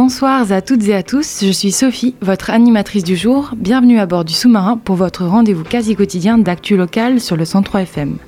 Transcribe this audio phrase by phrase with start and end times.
[0.00, 3.50] Bonsoir à toutes et à tous, je suis Sophie, votre animatrice du jour.
[3.56, 7.82] Bienvenue à bord du sous-marin pour votre rendez-vous quasi quotidien d'actu local sur le 103
[7.82, 8.18] FM.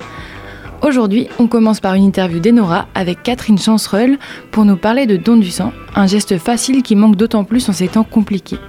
[0.81, 4.19] Aujourd'hui, on commence par une interview d'Enora avec Catherine Chancerelle
[4.51, 7.71] pour nous parler de don du sang, un geste facile qui manque d'autant plus en
[7.71, 8.59] ces temps compliqués.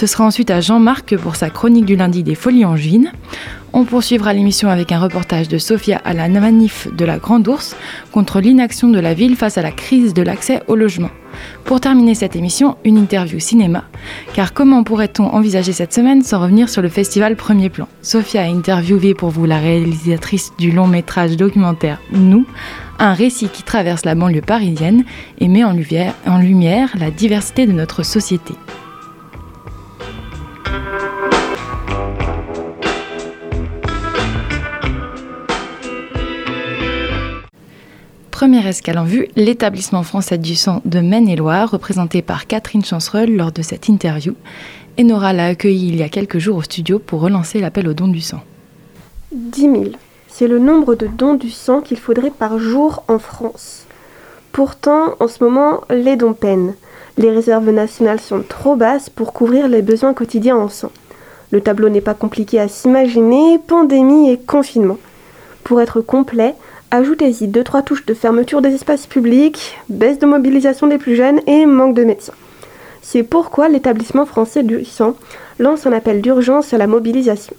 [0.00, 3.12] Ce sera ensuite à Jean-Marc pour sa chronique du lundi des Folies en Angevines.
[3.74, 7.76] On poursuivra l'émission avec un reportage de Sophia à la manif de la Grande Ourse
[8.10, 11.10] contre l'inaction de la ville face à la crise de l'accès au logement.
[11.64, 13.84] Pour terminer cette émission, une interview cinéma,
[14.32, 17.86] car comment pourrait-on envisager cette semaine sans revenir sur le festival Premier Plan?
[18.00, 22.46] Sophia a interviewé pour vous la réalisatrice du long métrage documentaire Nous,
[22.98, 25.04] un récit qui traverse la banlieue parisienne
[25.40, 28.54] et met en lumière la diversité de notre société.
[38.40, 43.52] Première escale en vue, l'établissement français du sang de Maine-et-Loire, représenté par Catherine Chancerelle lors
[43.52, 44.32] de cette interview.
[44.98, 48.08] Enora l'a accueilli il y a quelques jours au studio pour relancer l'appel au don
[48.08, 48.40] du sang.
[49.32, 49.84] 10 000,
[50.26, 53.84] c'est le nombre de dons du sang qu'il faudrait par jour en France.
[54.52, 56.72] Pourtant, en ce moment, les dons peinent.
[57.18, 60.92] Les réserves nationales sont trop basses pour couvrir les besoins quotidiens en sang.
[61.50, 64.96] Le tableau n'est pas compliqué à s'imaginer, pandémie et confinement.
[65.62, 66.54] Pour être complet,
[66.92, 71.40] Ajoutez-y deux trois touches de fermeture des espaces publics, baisse de mobilisation des plus jeunes
[71.46, 72.32] et manque de médecins.
[73.00, 75.14] C'est pourquoi l'établissement français du sang
[75.60, 77.54] lance un appel d'urgence à la mobilisation.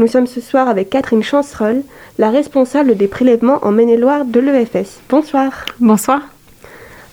[0.00, 1.84] Nous sommes ce soir avec Catherine Chancerelle,
[2.18, 4.98] la responsable des prélèvements en Maine-et-Loire de l'EFS.
[5.08, 5.64] Bonsoir.
[5.78, 6.22] Bonsoir.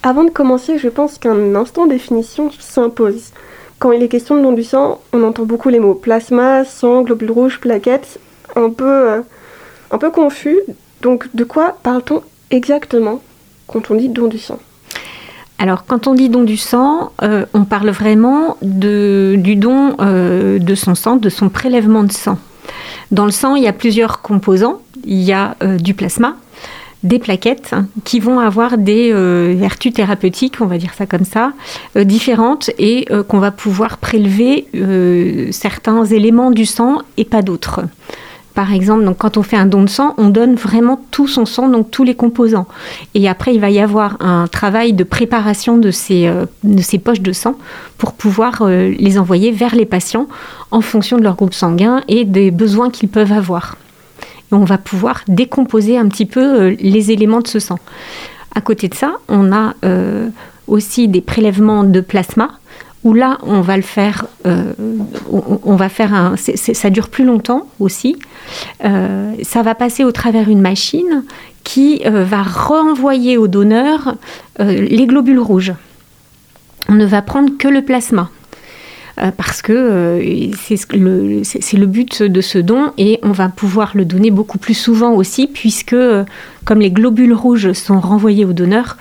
[0.01, 3.31] Avant de commencer, je pense qu'un instant définition s'impose.
[3.77, 7.03] Quand il est question de don du sang, on entend beaucoup les mots plasma, sang,
[7.03, 8.19] globules rouges, plaquettes,
[8.55, 9.21] un peu, euh,
[9.91, 10.57] un peu confus.
[11.01, 12.21] Donc de quoi parle-t-on
[12.51, 13.21] exactement
[13.67, 14.59] quand on dit don du sang?
[15.61, 20.73] Alors, quand on dit don du sang, euh, on parle vraiment du don euh, de
[20.73, 22.37] son sang, de son prélèvement de sang.
[23.11, 24.79] Dans le sang, il y a plusieurs composants.
[25.03, 26.37] Il y a euh, du plasma,
[27.03, 29.11] des plaquettes hein, qui vont avoir des
[29.53, 31.51] vertus thérapeutiques, on va dire ça comme ça,
[31.95, 34.67] différentes et qu'on va pouvoir prélever
[35.51, 37.81] certains éléments du sang et pas d'autres
[38.59, 41.45] par exemple, donc quand on fait un don de sang, on donne vraiment tout son
[41.45, 42.67] sang, donc tous les composants.
[43.13, 46.99] Et après, il va y avoir un travail de préparation de ces, euh, de ces
[46.99, 47.55] poches de sang
[47.97, 50.27] pour pouvoir euh, les envoyer vers les patients
[50.71, 53.77] en fonction de leur groupe sanguin et des besoins qu'ils peuvent avoir.
[54.51, 57.79] On va pouvoir décomposer un petit peu euh, les éléments de ce sang.
[58.55, 59.73] À côté de ça, on a
[60.67, 62.49] aussi des prélèvements de plasma
[63.03, 64.73] où là, on va le faire, euh,
[65.31, 68.17] on, va faire un, ça dure plus longtemps aussi.
[68.83, 71.23] Euh, ça va passer au travers une machine
[71.63, 74.15] qui euh, va renvoyer au donneur
[74.59, 75.73] les globules rouges.
[76.89, 78.29] On ne va prendre que le plasma
[79.35, 84.31] parce que c'est le, le, but de ce don et on va pouvoir le donner
[84.31, 85.95] beaucoup plus souvent aussi puisque
[86.63, 88.97] comme les globules rouges sont renvoyés au donneur,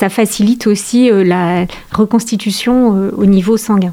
[0.00, 3.92] ça facilite aussi euh, la reconstitution euh, au niveau sanguin.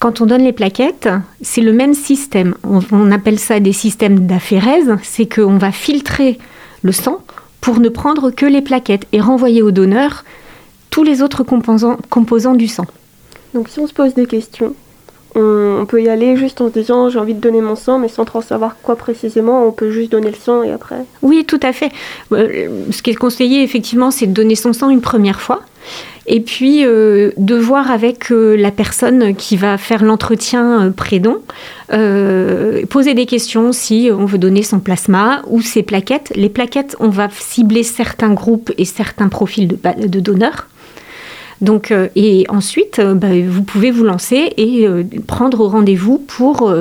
[0.00, 1.08] Quand on donne les plaquettes,
[1.42, 2.56] c'est le même système.
[2.64, 6.38] On, appelle ça des systèmes d'aphérèse, c'est qu'on va filtrer
[6.82, 7.20] le sang
[7.60, 10.24] pour ne prendre que les plaquettes et renvoyer au donneur
[10.88, 12.86] tous les autres composants, composants du sang.
[13.54, 14.74] Donc si on se pose des questions,
[15.34, 18.08] on, peut y aller juste en se disant j'ai envie de donner mon sang, mais
[18.08, 19.66] sans trop savoir quoi précisément.
[19.66, 21.04] On peut juste donner le sang et après.
[21.22, 21.90] Oui, tout à fait.
[22.32, 25.60] Euh, ce qui est conseillé, effectivement, c'est de donner son sang une première fois.
[26.26, 31.38] Et puis euh, de voir avec euh, la personne qui va faire l'entretien prédon,
[32.88, 36.32] poser des questions si on veut donner son plasma ou ses plaquettes.
[36.34, 40.69] Les plaquettes, on va cibler certains groupes et certains profils de donneurs.
[41.60, 46.72] Donc, euh, et ensuite, euh, bah, vous pouvez vous lancer et euh, prendre rendez-vous pour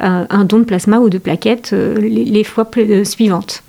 [0.00, 2.68] un don de plasma ou de plaquettes les, fois
[3.04, 3.62] suivantes.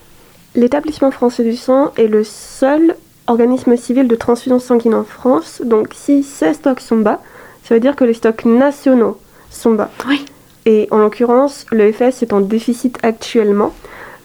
[0.56, 2.96] L'établissement français du sang est le seul
[3.28, 5.62] organisme civil de transfusion sanguine en France.
[5.64, 7.22] Donc, si ces stocks sont bas,
[7.64, 9.18] ça veut dire que les stocks nationaux
[9.50, 9.92] sont bas.
[10.10, 10.26] Oui.
[10.66, 13.74] Et en l'occurrence, le FS est en déficit actuellement.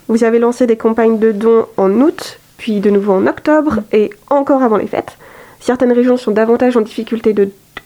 [0.08, 4.10] Vous avez lancé des campagnes de dons en août, puis de nouveau en octobre et
[4.30, 5.16] encore avant les fêtes.
[5.60, 7.34] Certaines régions sont davantage en difficulté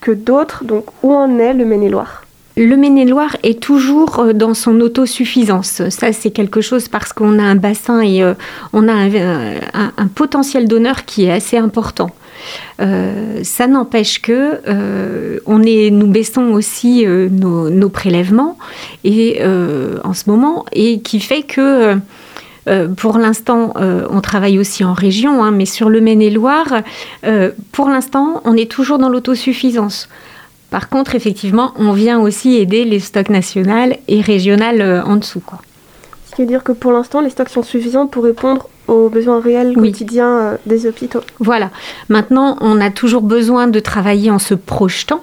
[0.00, 0.65] que d'autres.
[0.65, 2.25] Donc où en est le Maine-et-Loire?
[2.56, 5.82] Le Maine-et-Loire est toujours euh, dans son autosuffisance.
[5.88, 8.35] Ça, c'est quelque chose parce qu'on a un bassin et euh,
[8.73, 12.11] on a un, potentiel d'honneur qui est assez important.
[12.81, 14.61] Euh, ça n'empêche que
[15.49, 18.56] nous baissons aussi nos, prélèvements
[19.05, 21.97] en ce moment et qui fait que
[22.96, 26.82] pour l'instant, on travaille aussi en région, hein, mais sur le Maine-et-Loire,
[27.72, 30.08] pour l'instant, on est toujours dans l'autosuffisance.
[30.75, 35.38] Par contre, effectivement, on vient aussi aider les stocks nationaux et régionaux euh, en dessous.
[35.38, 35.61] Quoi.
[36.26, 39.40] Ce qui veut dire que pour l'instant, les stocks sont suffisants pour répondre aux besoins
[39.40, 41.20] réels quotidiens euh, des hôpitaux.
[41.38, 41.70] Voilà.
[42.08, 45.22] Maintenant, on a toujours besoin de travailler en se projetant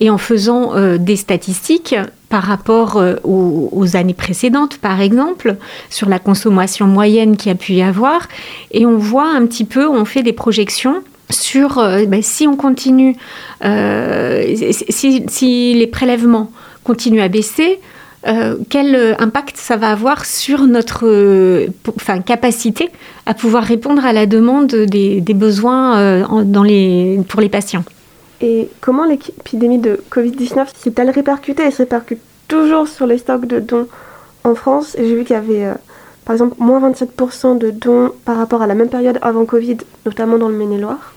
[0.00, 1.94] et en faisant euh, des statistiques
[2.28, 5.56] par rapport aux, aux, années précédentes, par exemple,
[5.90, 8.28] sur la consommation moyenne qui a pu y avoir.
[8.72, 12.56] Et on voit un petit peu, on fait des projections sur euh, ben, si on
[12.56, 13.16] continue,
[13.64, 14.54] euh,
[14.88, 16.50] si, les prélèvements
[16.84, 17.80] continuent à baisser,
[18.26, 21.04] euh, quel impact ça va avoir sur notre
[21.88, 22.90] enfin, capacité
[23.24, 26.24] à pouvoir répondre à la demande des, besoins
[27.28, 27.84] pour les patients?
[28.40, 31.62] Et comment l'épidémie de Covid-19 s'est-elle répercutée?
[31.64, 33.88] Elle se répercute toujours sur les stocks de dons
[34.44, 34.94] en France.
[34.98, 35.72] J'ai vu qu'il y avait
[36.24, 40.38] par exemple moins 27% de dons par rapport à la même période avant Covid, notamment
[40.38, 41.14] dans le Maine-et-Loire.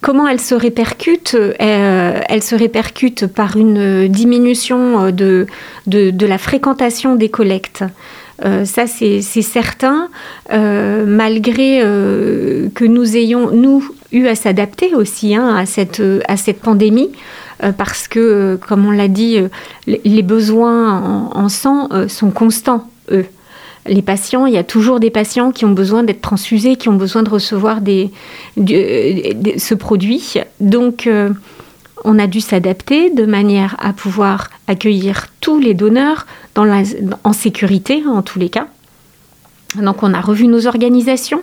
[0.00, 1.34] Comment elle se répercute?
[1.34, 5.46] Euh, Elle se répercute par une diminution de,
[5.88, 7.82] de, la fréquentation des collectes.
[8.44, 10.08] Euh, ça, c'est certain,
[10.52, 16.60] euh, malgré que nous ayons, nous, eu à s'adapter aussi hein, à, cette, à cette
[16.60, 17.10] pandémie,
[17.78, 19.38] parce que, comme on l'a dit,
[19.86, 23.24] les besoins en sang sont constants, eux
[23.88, 26.96] les patients, il y a toujours des patients qui ont besoin d'être transfusés, qui ont
[26.96, 28.10] besoin de recevoir des,
[28.56, 30.34] ce produit.
[30.60, 31.30] Donc, euh,
[32.04, 36.66] on a dû s'adapter de manière à pouvoir accueillir tous les donneurs dans
[37.24, 38.68] en sécurité, en tous les cas.
[39.82, 41.42] Donc on a revu nos organisations,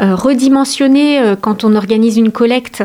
[0.00, 2.82] euh, redimensionné euh, quand on organise une collecte,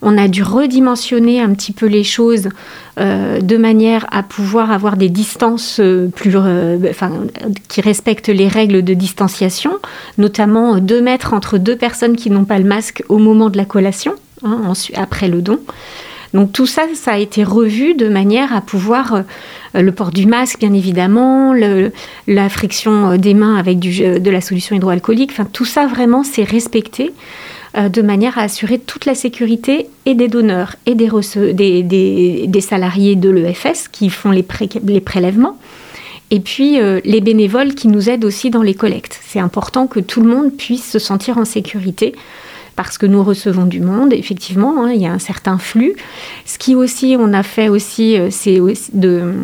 [0.00, 2.48] on a dû redimensionner un petit peu les choses
[2.98, 5.80] euh, de manière à pouvoir avoir des distances
[6.14, 6.36] plus,
[7.68, 9.72] qui respectent les règles de distanciation,
[10.18, 13.64] notamment deux mètres entre deux personnes qui n'ont pas le masque au moment de la
[13.64, 14.14] collation,
[14.44, 15.58] hein, après le don.
[16.34, 19.22] Donc tout ça, ça a été revu de manière à pouvoir
[19.80, 21.54] le port du masque, bien évidemment,
[22.26, 25.30] la friction euh, des mains avec euh, de la solution hydroalcoolique.
[25.32, 27.12] Enfin, tout ça vraiment, c'est respecté
[27.74, 33.88] de manière à assurer toute la sécurité et des donneurs et des, salariés de l'EFS
[33.90, 34.42] qui font les
[35.00, 35.56] prélèvements
[36.30, 39.18] et puis les bénévoles qui nous aident aussi dans les collectes.
[39.22, 42.14] C'est important que tout le monde puisse se sentir en sécurité
[42.76, 45.94] parce que nous recevons du monde, effectivement, hein, il y a un certain flux.
[46.46, 48.60] Ce qui aussi, on a fait aussi, euh, c'est
[48.92, 49.34] de,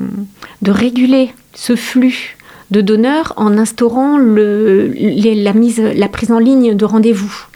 [0.66, 2.36] réguler ce flux
[2.70, 7.46] de donneurs en instaurant la, prise en ligne de rendez-vous.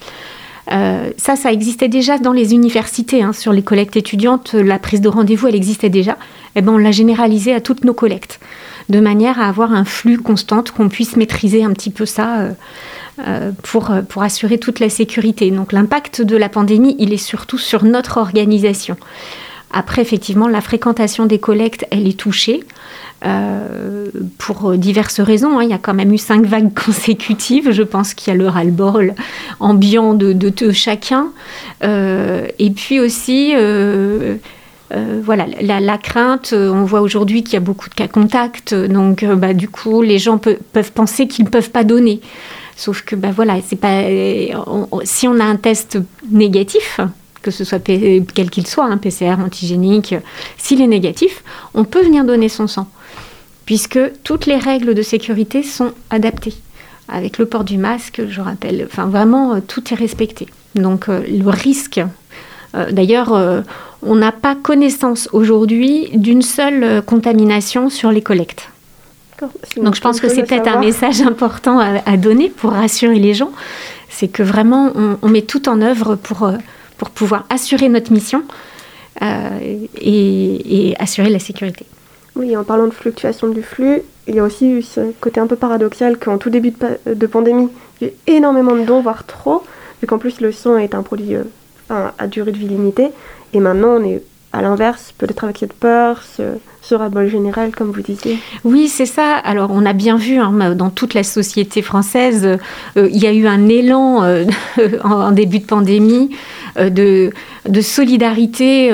[0.70, 3.22] Euh, ça, ça existait déjà dans les universités.
[3.22, 6.16] Hein, sur les collectes étudiantes, la prise de rendez-vous, elle existait déjà.
[6.54, 8.40] Eh ben, on l'a généralisé à toutes nos collectes,
[8.88, 12.40] de manière à avoir un flux constant, qu'on puisse maîtriser un petit peu ça.
[12.40, 12.52] Euh,
[13.62, 15.50] pour, euh, pour assurer toute la sécurité.
[15.50, 18.96] Donc l'impact de la pandémie, il est surtout sur notre organisation.
[19.70, 22.64] Après, effectivement, la fréquentation des collectes, elle est touchée.
[23.24, 25.60] Euh, pour diverses raisons.
[25.60, 25.62] Hein.
[25.62, 27.70] Il y a quand même eu cinq vagues consécutives.
[27.70, 29.14] Je pense qu'il y a le ras-le-bol
[29.60, 31.28] ambiant de, de, chacun.
[31.82, 33.54] et puis aussi,
[35.22, 36.52] voilà, la, crainte.
[36.52, 38.74] On voit aujourd'hui qu'il y a beaucoup de cas contacts.
[38.74, 42.20] Donc, bah, du coup, les gens peuvent penser qu'ils ne peuvent pas donner.
[42.76, 44.02] Sauf que, ben voilà, c'est pas.
[45.04, 45.98] si on a un test
[46.30, 47.00] négatif,
[47.42, 50.14] que ce soit quel qu'il soit, un PCR antigénique,
[50.56, 52.88] s'il est négatif, on peut venir donner son sang,
[53.66, 56.54] puisque toutes les règles de sécurité sont adaptées.
[57.08, 60.46] Avec le port du masque, je rappelle, enfin vraiment, euh, tout est respecté.
[60.74, 62.00] Donc euh, le risque,
[62.74, 63.64] euh, d'ailleurs,
[64.00, 68.71] on n'a pas connaissance aujourd'hui d'une seule contamination sur les collectes.
[69.76, 73.52] Donc je pense que c'est peut-être un message important à, donner pour rassurer les gens.
[74.08, 76.56] C'est que vraiment, on, met tout en œuvre pour, euh,
[76.98, 78.42] pour pouvoir assurer notre mission
[79.22, 79.48] euh,
[80.00, 81.86] et, assurer la sécurité.
[82.36, 85.46] Oui, en parlant de fluctuation du flux, il y a aussi eu ce côté un
[85.46, 86.72] peu paradoxal qu'en tout début
[87.06, 87.68] de, pandémie,
[88.00, 89.62] il y a eu énormément de dons, voire trop,
[90.00, 93.08] vu qu'en plus le sang est un produit euh, à durée de vie limitée.
[93.52, 94.22] Et maintenant, on est
[94.52, 96.42] à l'inverse, peut-être avec cette peur, ce,
[96.82, 98.38] ce ras général, comme vous disiez.
[98.64, 99.36] Oui, c'est ça.
[99.36, 102.58] Alors, on a bien vu hein, dans toute la société française,
[102.96, 104.44] euh, il y a eu un élan euh,
[105.04, 106.30] en, début de pandémie
[106.78, 107.30] euh, de,
[107.68, 108.90] de, solidarité,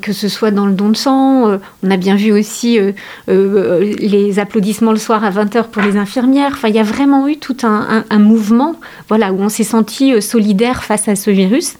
[0.00, 1.58] que ce soit dans le don de sang.
[1.82, 2.78] on a bien vu aussi
[3.26, 6.52] les applaudissements le soir à 20h pour les infirmières.
[6.52, 8.76] Enfin, il y a vraiment eu tout un, un mouvement
[9.08, 11.74] voilà, où on s'est senti solidaire face à ce virus.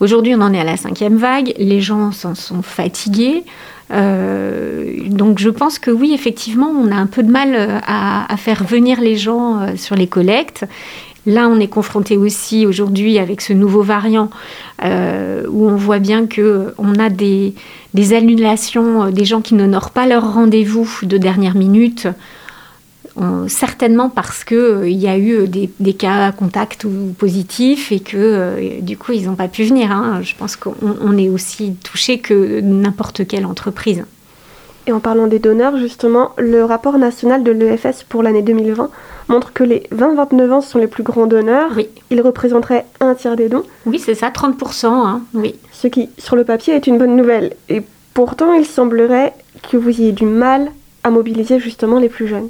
[0.00, 1.52] Aujourd'hui, on en est à la cinquième vague.
[1.58, 3.44] Les gens s'en sont fatigués.
[3.92, 8.36] Euh, donc je pense que oui, effectivement, on a un peu de mal euh, à,
[8.36, 10.64] faire venir les gens euh, sur les collectes.
[11.26, 14.30] Là, on est confronté aussi aujourd'hui avec ce nouveau variant
[14.82, 17.52] où on voit bien que on a des,
[17.92, 22.08] des annulations, des gens qui n'honorent pas leur rendez-vous de dernière minute
[23.48, 28.16] certainement parce qu'il euh, y a eu des, des, cas contact ou positifs et que
[28.16, 29.90] euh, du coup ils n'ont pas pu venir.
[29.90, 30.20] Hein.
[30.22, 34.04] Je pense qu'on est aussi touché que n'importe quelle entreprise.
[34.86, 38.90] Et en parlant des donneurs, justement, le rapport national de l'EFS pour l'année 2020
[39.28, 41.72] montre que les 20-29 ans sont les plus grands donneurs.
[41.76, 41.88] Oui.
[42.10, 43.64] Ils représenteraient un tiers des dons.
[43.84, 44.86] Oui, c'est ça, 30%.
[44.86, 45.20] Hein.
[45.34, 45.54] oui.
[45.72, 47.54] Ce qui, sur le papier, est une bonne nouvelle.
[47.68, 47.82] Et
[48.14, 49.34] pourtant, il semblerait
[49.70, 50.70] que vous ayez du mal
[51.04, 52.48] à mobiliser justement les plus jeunes.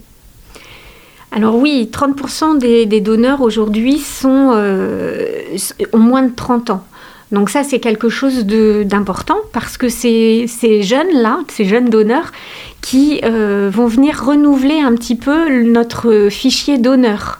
[1.33, 5.57] Alors oui, 30% des, donneurs aujourd'hui sont euh,
[5.93, 6.85] ont moins de 30 ans.
[7.31, 12.33] Donc ça, c'est quelque chose d'important parce que ces, ces jeunes-là, ces jeunes donneurs,
[12.81, 17.39] qui euh, vont venir renouveler un petit peu notre fichier donneur.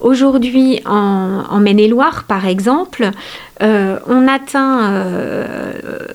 [0.00, 3.10] Aujourd'hui, en, Maine-et-Loire, par exemple,
[3.60, 5.04] euh, on atteint,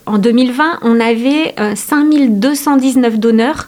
[0.07, 3.67] en 2020, on avait 5219 donneurs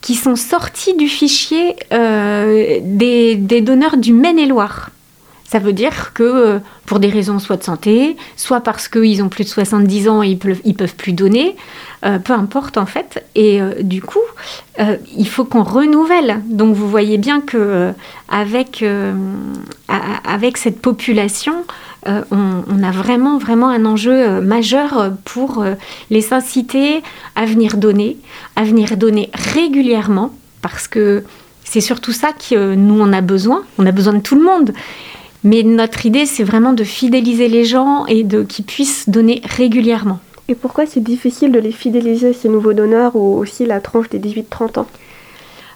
[0.00, 4.90] qui sont sortis du fichier euh, des, donneurs du Maine-et-Loire.
[5.44, 9.28] Ça veut dire que euh, pour des raisons soit de santé, soit parce qu'ils ont
[9.28, 11.56] plus de 70 ans et ils peuvent, peuvent plus donner,
[12.04, 13.24] euh, peu importe en fait.
[13.34, 14.20] Et du coup,
[15.16, 16.40] il faut qu'on renouvelle.
[16.46, 17.92] Donc vous voyez bien que
[18.28, 18.84] avec,
[20.24, 21.64] avec cette population,
[22.08, 25.74] euh, on, a vraiment, vraiment un enjeu euh, majeur pour euh,
[26.08, 27.02] les inciter
[27.36, 28.16] à venir donner,
[28.56, 31.24] à venir donner régulièrement, parce que
[31.64, 33.62] c'est surtout ça que nous, on a besoin.
[33.78, 34.72] On a besoin de tout le monde.
[35.44, 40.20] Mais notre idée, c'est vraiment de fidéliser les gens et de qu'ils puissent donner régulièrement.
[40.48, 44.18] Et pourquoi c'est difficile de les fidéliser, ces nouveaux donneurs, ou aussi la tranche des
[44.18, 44.86] 18-30 ans?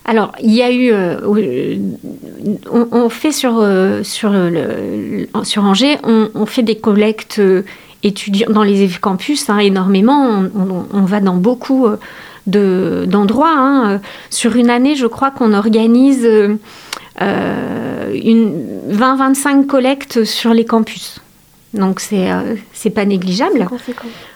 [0.04, 1.18] Alors, il y a eu, euh,
[2.70, 7.62] on, fait sur, euh, sur, le, sur Angers, on, fait des collectes euh,
[8.02, 10.44] étudiants dans les campus hein, énormément.
[10.92, 11.86] On, va dans beaucoup
[12.46, 13.54] d'endroits.
[13.56, 14.00] Hein.
[14.28, 16.28] Sur une année, je crois qu'on organise
[17.18, 18.52] une
[18.90, 21.20] 20-25 collectes sur les campus.
[21.72, 22.28] Donc, c'est
[22.74, 23.66] c'est pas négligeable.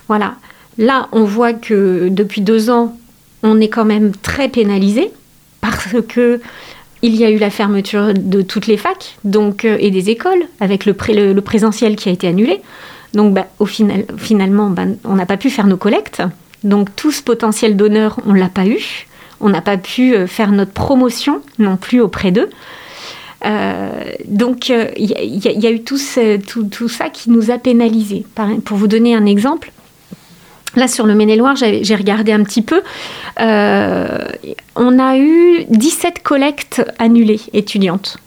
[0.08, 0.36] Voilà.
[0.78, 2.96] Là, on voit que depuis deux ans,
[3.42, 5.12] on est quand même très pénalisé
[5.60, 6.40] parce que
[7.02, 10.42] il y a eu la fermeture de toutes les facs donc, euh, et des écoles,
[10.60, 10.92] avec le,
[11.32, 12.60] le, présentiel qui a été annulé.
[13.14, 16.22] Donc bah, au final, finalement, bah, on n'a pas pu faire nos collectes.
[16.64, 19.06] Donc tout ce potentiel donneur, on ne l'a pas eu.
[19.40, 22.50] On n'a pas pu euh, faire notre promotion non plus auprès d'eux.
[23.46, 23.90] Euh,
[24.26, 25.98] donc il y, a eu tout,
[26.70, 28.26] tout, ça qui nous a pénalisés.
[28.64, 29.70] Pour vous donner un exemple,
[30.76, 32.82] Là, sur le Maine-et-Loire, j'ai regardé un petit peu.
[33.40, 34.28] Euh,
[34.76, 38.18] on a eu 17 collectes annulées étudiantes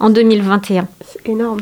[0.00, 0.86] en 2021.
[1.04, 1.60] C'est énorme.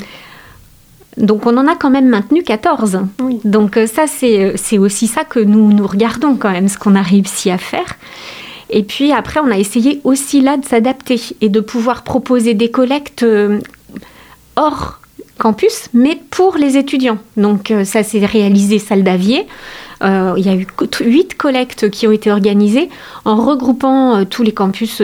[1.17, 3.01] Donc on en a quand même maintenu 14.
[3.45, 6.95] Donc euh, ça, euh, c'est aussi ça que nous, nous regardons quand même, ce qu'on
[6.95, 7.97] a réussi à faire.
[8.71, 12.71] Et puis après, on a essayé aussi là de s'adapter et de pouvoir proposer des
[12.71, 13.27] collectes
[14.57, 15.02] hors
[15.39, 17.19] campus, mais pour les étudiants.
[17.37, 19.47] Donc ça s'est réalisé salle d'Avier.
[20.03, 20.67] Euh, il y a eu
[21.01, 22.89] huit collectes qui ont été organisées
[23.25, 25.01] en regroupant euh, tous les campus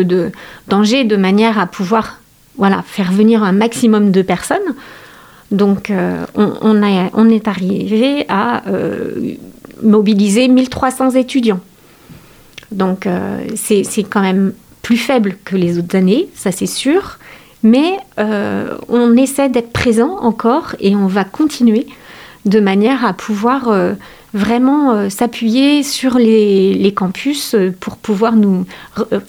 [0.67, 2.21] d'Angers de manière à pouvoir
[2.57, 4.75] voilà, faire venir un maximum de personnes.
[5.53, 6.83] Donc euh, on,
[7.31, 8.63] est arrivé à
[9.83, 11.61] mobiliser 1300 étudiants.
[12.73, 13.09] Donc
[13.55, 17.19] c'est quand même plus faible que les autres années, ça c'est sûr.
[17.63, 21.87] Mais on essaie d'être présent encore et on va continuer
[22.45, 23.97] de manière à pouvoir
[24.35, 28.65] vraiment euh, s'appuyer sur les, campus euh, pour pouvoir nous,
[29.13, 29.21] euh,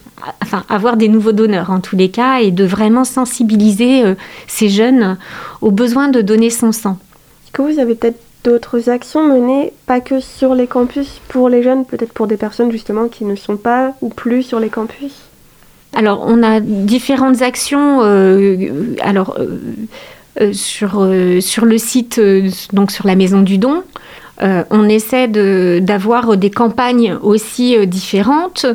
[0.42, 4.16] enfin, avoir des nouveaux donneurs en tous les cas et de vraiment sensibiliser
[4.48, 5.18] ces jeunes
[5.62, 6.98] aux besoins de donner son sang.
[7.44, 11.62] Est-ce que vous avez peut-être d'autres actions menées, pas que sur les campus, pour les
[11.62, 15.29] jeunes, peut-être pour des personnes justement qui ne sont pas ou plus sur les campus?
[15.94, 18.02] Alors, on a différentes actions.
[19.02, 19.38] alors,
[20.54, 21.10] sur,
[21.42, 22.22] sur le site,
[22.74, 23.84] donc sur la Maison du Don,
[24.42, 28.66] on essaie d'avoir des campagnes aussi différentes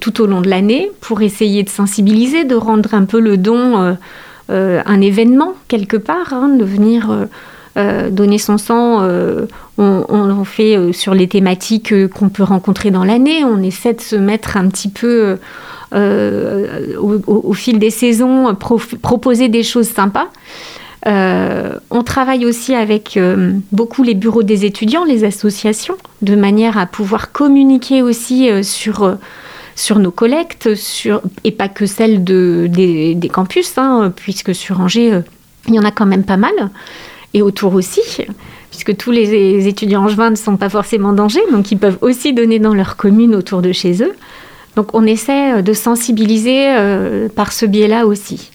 [0.00, 3.96] tout au long de l'année pour essayer de sensibiliser, de rendre un peu le don
[4.48, 7.26] un événement quelque part, hein, de venir
[7.76, 9.06] donner son sang.
[9.76, 13.44] On, on, fait sur les thématiques qu'on peut rencontrer dans l'année.
[13.44, 15.36] On essaie de se mettre un petit peu
[15.92, 20.28] euh, au, fil des saisons, proposer des choses sympas.
[21.08, 26.78] Euh, on travaille aussi avec euh, beaucoup les bureaux des étudiants, les associations, de manière
[26.78, 29.16] à pouvoir communiquer aussi sur,
[29.74, 35.22] sur nos collectes, sur, et pas que celles de, des, campus, hein, puisque sur Angers,
[35.66, 36.70] il y en a quand même pas mal,
[37.34, 38.00] et autour aussi,
[38.70, 42.60] puisque tous les étudiants angevins ne sont pas forcément d'Angers, donc ils peuvent aussi donner
[42.60, 44.12] dans leur commune autour de chez eux.
[44.76, 48.50] Donc on essaie euh, de sensibiliser euh, par ce biais-là aussi.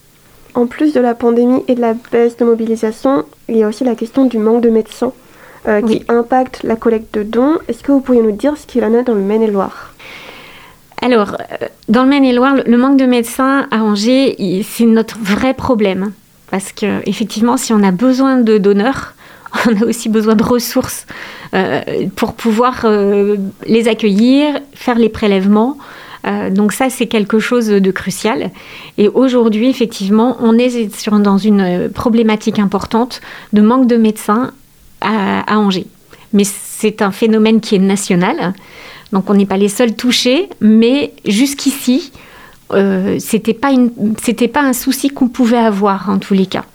[0.54, 3.84] En plus de la pandémie et de la baisse de mobilisation, il y a aussi
[3.84, 5.12] la question du manque de médecins
[5.68, 7.58] euh, qui impacte la collecte de dons.
[7.68, 9.94] Est-ce que vous pourriez nous dire ce qu'il en est dans le Maine-et-Loire?
[11.02, 11.36] Alors,
[11.90, 16.14] dans le Maine-et-Loire, le manque de médecins à Angers, c'est notre vrai problème.
[16.50, 19.14] Parce que, effectivement, si on a besoin de donneurs,
[19.68, 21.06] on a aussi besoin de ressources
[22.16, 22.86] pour pouvoir
[23.66, 25.78] les accueillir, faire les prélèvements.
[26.26, 28.52] Euh, donc ça, c'est quelque chose de crucial.
[28.98, 30.90] Et aujourd'hui, effectivement, on est
[31.20, 33.22] dans une problématique importante
[33.54, 34.52] de manque de médecins
[35.02, 35.88] à, Angers.
[36.34, 38.54] Mais c'est un phénomène qui est national.
[39.12, 42.12] Donc on n'est pas les seuls touchés, mais jusqu'ici,
[42.74, 46.66] euh, c'était pas un souci qu'on pouvait avoir en tous les cas.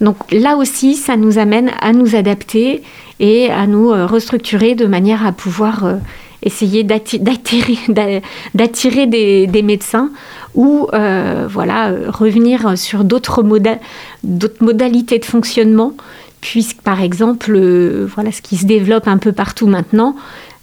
[0.00, 2.82] Donc là aussi, ça nous amène à nous adapter
[3.20, 5.94] et à nous euh, restructurer de manière à pouvoir euh,
[6.42, 7.78] essayer d'attirer
[9.06, 10.10] des, médecins
[10.54, 15.94] ou euh, voilà, revenir sur d'autres modalités de fonctionnement,
[16.40, 20.16] puisque par exemple, euh, voilà, ce qui se développe un peu partout maintenant,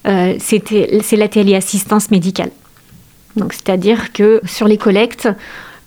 [0.07, 2.51] euh, c'est la téléassistance médicale.
[3.35, 5.27] Donc, c'est-à-dire que sur les collectes,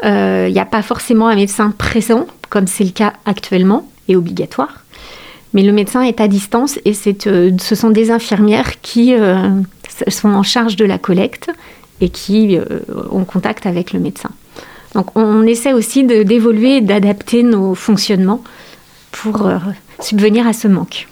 [0.05, 4.85] il n'y a pas forcément un médecin présent, comme c'est le cas actuellement, et obligatoire.
[5.55, 9.15] Mais le médecin est à distance et ce sont des infirmières qui
[10.09, 11.51] sont en charge de la collecte
[12.01, 14.31] et qui euh, ont contact avec le médecin.
[14.95, 18.43] Donc on essaie aussi d'évoluer et d'adapter nos fonctionnements
[19.13, 19.59] pour euh,
[20.01, 21.09] subvenir à ce manque.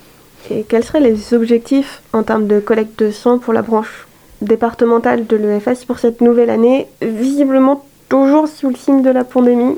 [0.50, 4.06] Et quels seraient les objectifs en termes de collecte de sang pour la branche
[4.42, 9.76] départementale de l'EFS pour cette nouvelle année, visiblement toujours sous le signe de la pandémie?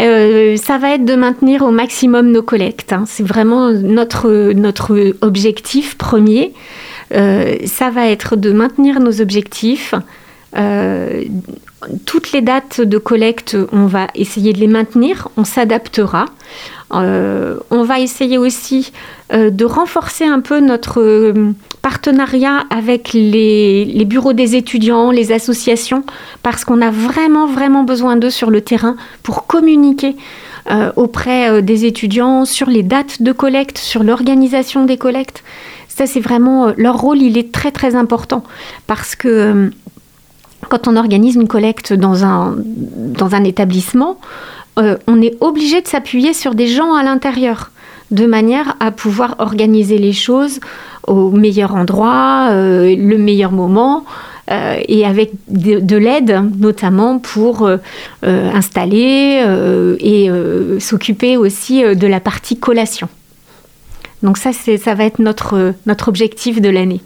[0.00, 2.92] Euh, ça va être de maintenir au maximum nos collectes.
[2.92, 3.04] Hein.
[3.06, 6.52] C'est vraiment notre, notre objectif premier.
[7.14, 9.94] Euh, ça va être de maintenir nos objectifs.
[10.56, 11.24] Euh,
[12.06, 16.26] toutes les dates de collecte, on va essayer de les maintenir, on s'adaptera.
[16.94, 18.92] Euh, on va essayer aussi
[19.30, 21.34] de renforcer un peu notre
[21.82, 26.02] partenariat avec les, les, bureaux des étudiants, les associations,
[26.42, 30.16] parce qu'on a vraiment, vraiment besoin d'eux sur le terrain pour communiquer
[30.96, 35.42] auprès des étudiants sur les dates de collecte, sur l'organisation des collectes.
[35.98, 38.44] Ça, c'est vraiment euh, leur rôle, il est très très important
[38.86, 39.70] parce que euh,
[40.68, 44.20] quand on organise une collecte dans un, établissement,
[44.78, 47.72] euh, on est obligé de s'appuyer sur des gens à l'intérieur
[48.12, 50.60] de manière à pouvoir organiser les choses
[51.08, 54.04] au meilleur endroit, le meilleur moment.
[54.48, 57.68] et avec de, l'aide notamment pour
[58.22, 59.44] installer
[60.00, 60.30] et
[60.80, 63.08] s'occuper aussi de la partie collation.
[64.22, 67.00] Donc ça, ça va être notre, notre objectif de l'année.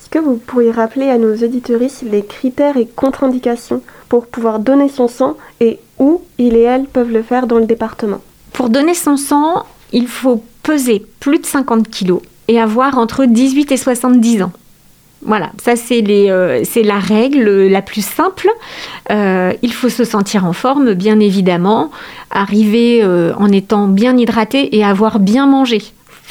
[0.00, 4.88] Est-ce que vous pourriez rappeler à nos auditoristes les critères et contre-indications pour pouvoir donner
[4.88, 8.20] son sang et où il et elle peuvent le faire dans le département?
[8.52, 12.14] Pour donner son sang, il faut peser plus de 50 kg
[12.48, 14.52] et avoir entre 18 et 70 ans.
[15.22, 18.48] Voilà, ça c'est euh, la règle la plus simple.
[19.10, 21.90] Euh, il faut se sentir en forme, bien évidemment,
[22.30, 25.82] arriver euh, en étant bien hydraté et avoir bien mangé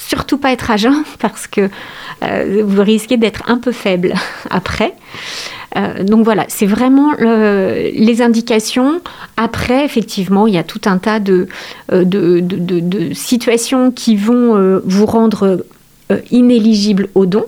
[0.09, 1.69] surtout pas être à jeun parce que
[2.23, 4.13] euh, vous risquez d'être un peu faible
[4.49, 4.93] après.
[5.77, 9.01] Euh, donc voilà, c'est vraiment les indications.
[9.37, 11.47] Après, effectivement, il y a tout un tas de,
[11.91, 15.63] euh, de, situations qui vont vous rendre
[16.31, 17.45] inéligible au don,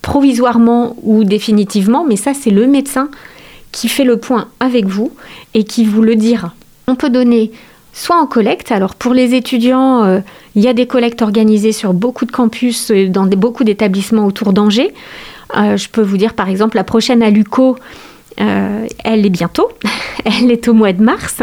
[0.00, 3.10] provisoirement ou définitivement, mais ça, c'est le médecin
[3.72, 5.12] qui fait le point avec vous
[5.52, 6.54] et qui vous le dira.
[6.86, 7.52] On peut donner
[7.94, 8.72] soit en collecte.
[8.72, 10.20] Alors pour les étudiants, euh,
[10.54, 14.52] il y a des collectes organisées sur beaucoup de campus, euh, dans beaucoup d'établissements autour
[14.52, 14.92] d'Angers.
[15.56, 17.78] Euh, je peux vous dire par exemple la prochaine à Luco,
[18.36, 19.68] elle est bientôt,
[20.24, 21.36] elle est au mois de mars.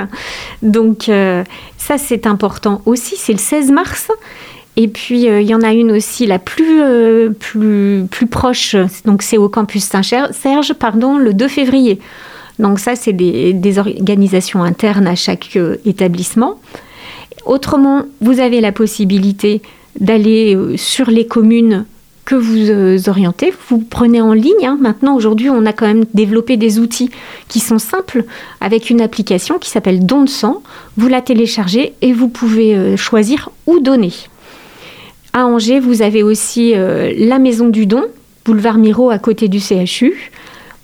[0.62, 4.10] Donc ça c'est important aussi, c'est le 16 mars.
[4.78, 6.82] Et puis, il y en a une aussi, la plus,
[7.40, 12.00] plus, plus proche, donc c'est au campus Saint-Serge, pardon, le 2 février.
[12.62, 16.62] Donc ça, c'est des, organisations internes à chaque établissement.
[17.45, 19.62] Autrement, vous avez la possibilité
[20.00, 21.86] d'aller sur les communes
[22.26, 24.65] que vous euh, orientez, vous prenez en ligne.
[24.65, 24.78] Hein.
[24.80, 27.10] Maintenant, aujourd'hui, on a quand même développé des outils
[27.47, 28.24] qui sont simples
[28.60, 30.62] avec une application qui s'appelle Don de sang.
[30.97, 34.13] Vous la téléchargez et vous pouvez euh, choisir où donner.
[35.34, 38.04] À Angers, vous avez aussi euh, la Maison du Don,
[38.45, 40.32] boulevard Miro à côté du CHU,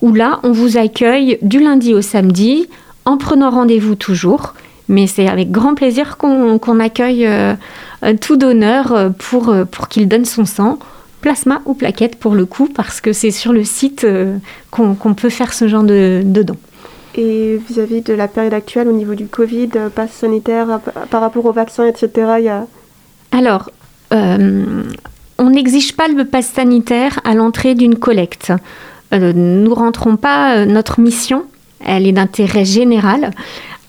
[0.02, 2.68] où là, on vous accueille du lundi au samedi
[3.06, 4.54] en prenant rendez-vous toujours.
[4.90, 7.28] Mais c'est avec grand plaisir qu'on accueille
[8.22, 10.80] tout donneur pour, pour qu'il donne son sang
[11.22, 14.38] plasma ou plaquette pour le coup, parce que c'est sur le site euh,
[14.72, 16.58] qu'on peut faire ce genre de, dons.
[17.16, 21.22] Et vis-à-vis de la période actuelle au niveau du Covid, euh, passe sanitaire, euh, par
[21.22, 22.66] rapport au vaccin, etc., il y a...
[23.32, 23.70] Alors,
[24.10, 28.54] on n'exige pas le pass sanitaire à l'entrée d'une collecte.
[29.12, 31.46] Nous ne rentrons pas, notre mission,
[31.86, 33.32] elle est d'intérêt général.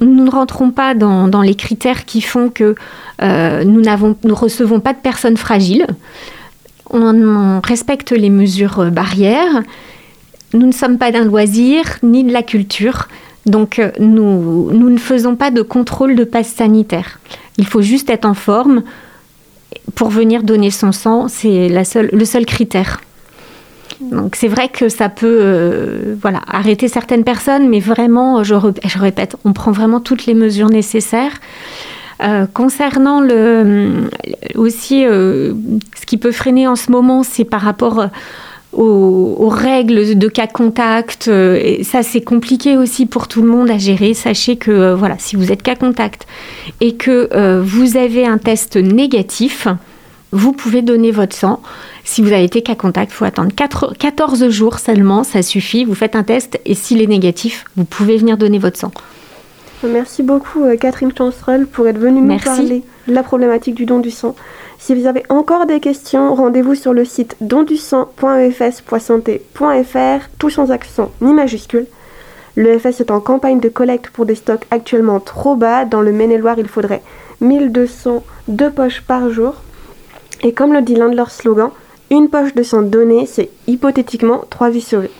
[0.00, 2.74] Nous ne rentrons pas dans, les critères qui font que
[3.20, 5.86] nous ne recevons pas de personnes fragiles
[6.90, 9.62] on respecte les mesures euh, barrières.
[10.54, 13.08] Nous ne sommes pas d'un loisir ni de la culture,
[13.44, 17.20] donc euh, nous, nous ne faisons pas de contrôle de passe sanitaire.
[17.58, 18.82] Il faut juste être en forme
[19.94, 23.00] pour venir donner son sang, c'est le seul critère.
[24.00, 26.14] Donc c'est vrai que ça peut euh,
[26.46, 31.32] arrêter certaines personnes, mais vraiment, je, répète, on prend vraiment toutes les mesures nécessaires.
[32.22, 34.08] Euh, concernant le,
[34.56, 35.54] aussi, euh,
[36.00, 38.06] ce qui peut freiner en ce moment, c'est par rapport
[38.72, 41.30] aux, règles de cas contact.
[41.82, 44.14] Ça, c'est compliqué aussi pour tout le monde à gérer.
[44.14, 46.26] Sachez que voilà, si vous êtes cas contact
[46.80, 49.68] et que vous avez un test négatif,
[50.32, 51.60] vous pouvez donner votre sang.
[52.04, 55.84] Si vous avez été cas contact, il faut attendre 14 jours seulement, ça suffit.
[55.84, 58.92] Vous faites un test et s'il est négatif, vous pouvez venir donner votre sang.
[59.84, 64.00] Merci beaucoup euh, Catherine Chancerelle pour être venue nous parler de la problématique du don
[64.00, 64.34] du sang.
[64.78, 71.32] Si vous avez encore des questions, rendez-vous sur le site dondusang.efs.santé.fr, tout sans accent ni
[71.32, 71.86] majuscule.
[72.56, 75.84] Le FS est en campagne de collecte pour des stocks actuellement trop bas.
[75.84, 77.02] Dans le Maine-et-Loire, il faudrait
[77.40, 79.54] 1200 deux poches par jour.
[80.42, 81.70] Et comme le dit l'un de leurs slogans,
[82.10, 85.10] une poche de sang donnée, c'est hypothétiquement trois vies sauvées.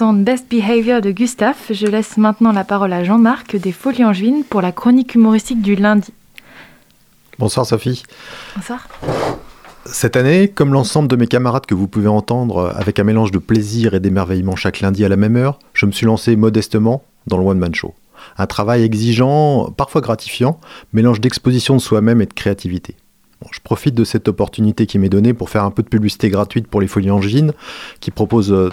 [0.00, 1.56] De Gustave.
[1.68, 5.74] Je laisse maintenant la parole à Jean-Marc des Folies Angevines pour la chronique humoristique du
[5.74, 6.10] lundi.
[7.38, 8.02] Bonsoir Sophie.
[8.56, 8.88] Bonsoir.
[9.84, 13.36] Cette année, comme l'ensemble de mes camarades que vous pouvez entendre avec un mélange de
[13.38, 17.36] plaisir et d'émerveillement chaque lundi à la même heure, je me suis lancé modestement dans
[17.36, 17.94] le One Man Show.
[18.38, 20.60] Un travail exigeant, parfois gratifiant,
[20.94, 22.94] mélange d'exposition de soi-même et de créativité.
[23.52, 26.68] je profite de cette opportunité qui m'est donnée pour faire un peu de publicité gratuite
[26.68, 27.52] pour les Folies Angevines,
[28.00, 28.70] qui proposent euh,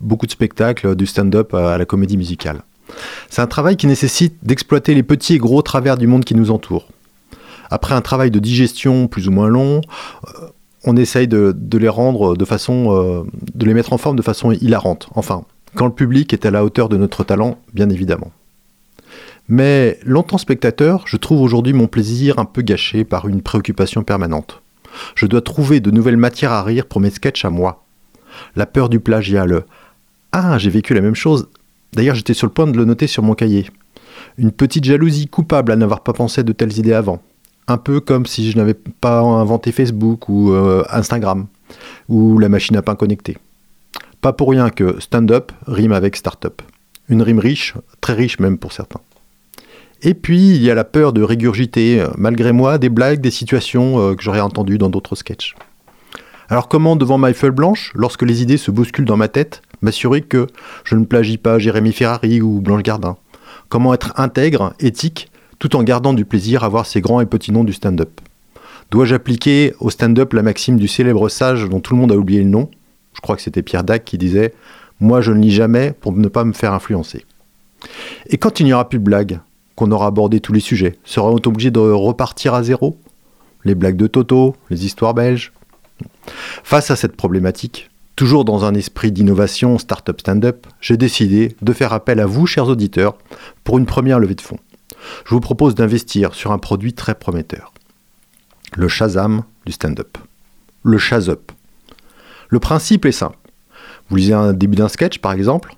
[0.00, 2.62] beaucoup de spectacles, du stand-up à la comédie musicale.
[3.28, 6.50] C'est un travail qui nécessite d'exploiter les petits et gros travers du monde qui nous
[6.50, 6.88] entoure.
[7.70, 9.80] Après un travail de digestion plus ou moins long,
[10.26, 10.48] euh,
[10.84, 13.22] on essaye de, les rendre de façon, euh,
[13.54, 15.08] de les mettre en forme de façon hilarante.
[15.14, 18.30] Enfin, quand le public est à la hauteur de notre talent, bien évidemment.
[19.48, 24.62] Mais longtemps spectateur, je trouve aujourd'hui mon plaisir un peu gâché par une préoccupation permanente.
[25.14, 27.84] Je dois trouver de nouvelles matières à rire pour mes sketchs à moi.
[28.54, 29.64] La peur du plagiat, le
[30.38, 31.48] Ah, j'ai vécu la même chose.
[31.94, 33.70] D'ailleurs, j'étais sur le point de le noter sur mon cahier.
[34.36, 37.22] Une petite jalousie coupable à n'avoir pas pensé de telles idées avant
[37.68, 41.46] un peu comme si je n'avais pas inventé Facebook ou euh, Instagram
[42.10, 43.38] ou la machine à pain connectée.
[44.20, 46.60] Pas pour rien que stand-up rime avec start-up.
[47.08, 47.72] Une rime riche,
[48.02, 49.00] très riche même pour certains.
[50.02, 53.30] Et puis, il y a la peur de régurgiter, euh, malgré moi, des blagues, des
[53.30, 55.54] situations euh, que j'aurais entendues dans d'autres sketchs.
[56.48, 60.22] Alors comment, devant ma feuille blanche, lorsque les idées se bousculent dans ma tête, m'assurer
[60.22, 60.46] que
[60.84, 63.16] je ne plagie pas Jérémy Ferrari ou Blanche Gardin
[63.68, 67.52] Comment être intègre, éthique tout en gardant du plaisir à voir ces grands et petits
[67.52, 68.20] noms du stand-up?
[68.90, 72.42] Dois-je appliquer au stand-up la maxime du célèbre sage dont tout le monde a oublié
[72.42, 72.70] le nom?
[73.14, 74.54] Je crois que c'était Pierre Dac qui disait
[75.00, 77.24] Moi je ne lis jamais pour ne pas me faire influencer.
[78.28, 79.40] Et quand il n'y aura plus de blagues,
[79.74, 82.96] qu'on aura abordé tous les sujets, sera-on obligé de repartir à zéro?
[83.64, 85.52] Les blagues de Toto, les histoires belges?
[86.64, 91.92] Face à cette problématique, toujours dans un esprit d'innovation start-up stand-up, j'ai décidé de faire
[91.92, 93.16] appel à vous, chers auditeurs,
[93.62, 94.58] pour une première levée de fonds
[95.24, 97.72] je vous propose d'investir sur un produit très prometteur.
[98.74, 100.18] Le Shazam du stand-up.
[100.82, 101.52] Le Shazup.
[102.48, 103.38] Le principe est simple.
[104.08, 105.74] Vous lisez un début d'un sketch, par exemple.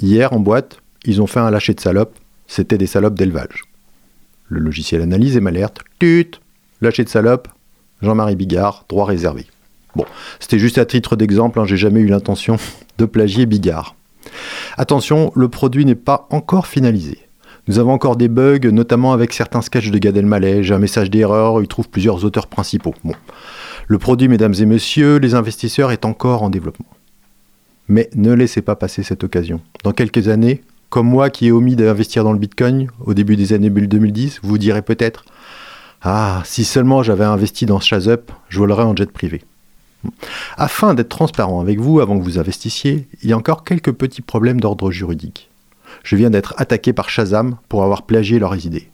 [0.00, 2.18] Hier, en boîte, ils ont fait un lâcher de salopes.
[2.46, 3.62] C'était des salopes d'élevage.
[4.48, 5.80] Le logiciel analyse et m'alerte.
[5.98, 6.32] Tut
[6.80, 7.48] Lâcher de salopes.
[8.02, 9.46] Jean-Marie Bigard, droit réservé.
[9.96, 10.04] Bon,
[10.40, 12.56] c'était juste à titre d'exemple, hein, j'ai jamais eu l'intention
[12.98, 13.94] de plagier Bigard.
[14.76, 17.18] Attention, le produit n'est pas encore finalisé.
[17.66, 20.70] Nous avons encore des bugs, notamment avec certains sketchs de Gad Elmaleh.
[20.70, 22.94] Un message d'erreur, il trouve plusieurs auteurs principaux.
[23.04, 23.14] Bon.
[23.86, 26.90] Le produit, mesdames et messieurs, les investisseurs, est encore en développement.
[27.88, 29.60] Mais ne laissez pas passer cette occasion.
[29.82, 33.52] Dans quelques années, comme moi qui ai omis d'investir dans le Bitcoin au début des
[33.54, 35.24] années 2010, vous direz peut-être
[36.02, 39.42] Ah, si seulement j'avais investi dans Shazup, je volerais en jet privé.
[40.56, 44.22] Afin d'être transparent avec vous avant que vous investissiez, il y a encore quelques petits
[44.22, 45.50] problèmes d'ordre juridique
[46.02, 48.88] je viens d'être attaqué par Shazam pour avoir plagié leurs idées.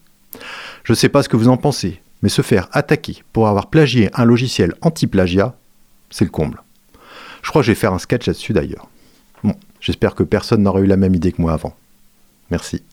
[0.83, 3.67] Je ne sais pas ce que vous en pensez, mais se faire attaquer pour avoir
[3.67, 5.55] plagié un logiciel anti-plagiat,
[6.09, 6.61] c'est le comble.
[7.43, 8.87] Je crois que je vais faire un sketch là-dessus d'ailleurs.
[9.43, 11.75] Bon, j'espère que personne n'aurait eu la même idée que moi avant.
[12.49, 12.83] Merci.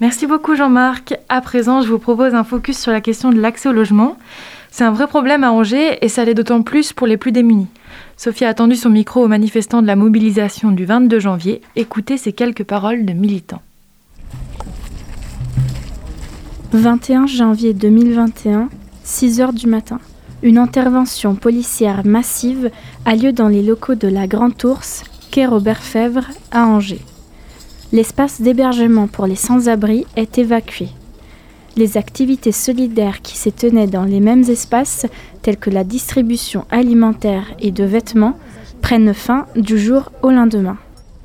[0.00, 1.14] Merci beaucoup Jean-Marc.
[1.28, 4.16] À présent, je vous propose un focus sur la question de l'accès au logement.
[4.72, 7.66] C'est un vrai problème à Angers et ça l'est d'autant plus pour les plus démunis.
[8.16, 11.60] Sophie a tendu son micro aux manifestants de la mobilisation du 22 janvier.
[11.76, 13.60] Écoutez ces quelques paroles de militants.
[16.72, 18.70] 21 janvier 2021,
[19.04, 20.00] 6 heures du matin.
[20.42, 22.70] Une intervention policière massive
[23.04, 27.04] a lieu dans les locaux de la Grande Ourse, quai Robert Fèvre, à Angers.
[27.92, 30.88] L'espace d'hébergement pour les sans-abri est évacué.
[31.76, 35.06] Les activités solidaires qui s'y tenaient dans les mêmes espaces,
[35.40, 38.36] telles que la distribution alimentaire et de vêtements,
[38.82, 40.76] prennent fin du jour au lendemain.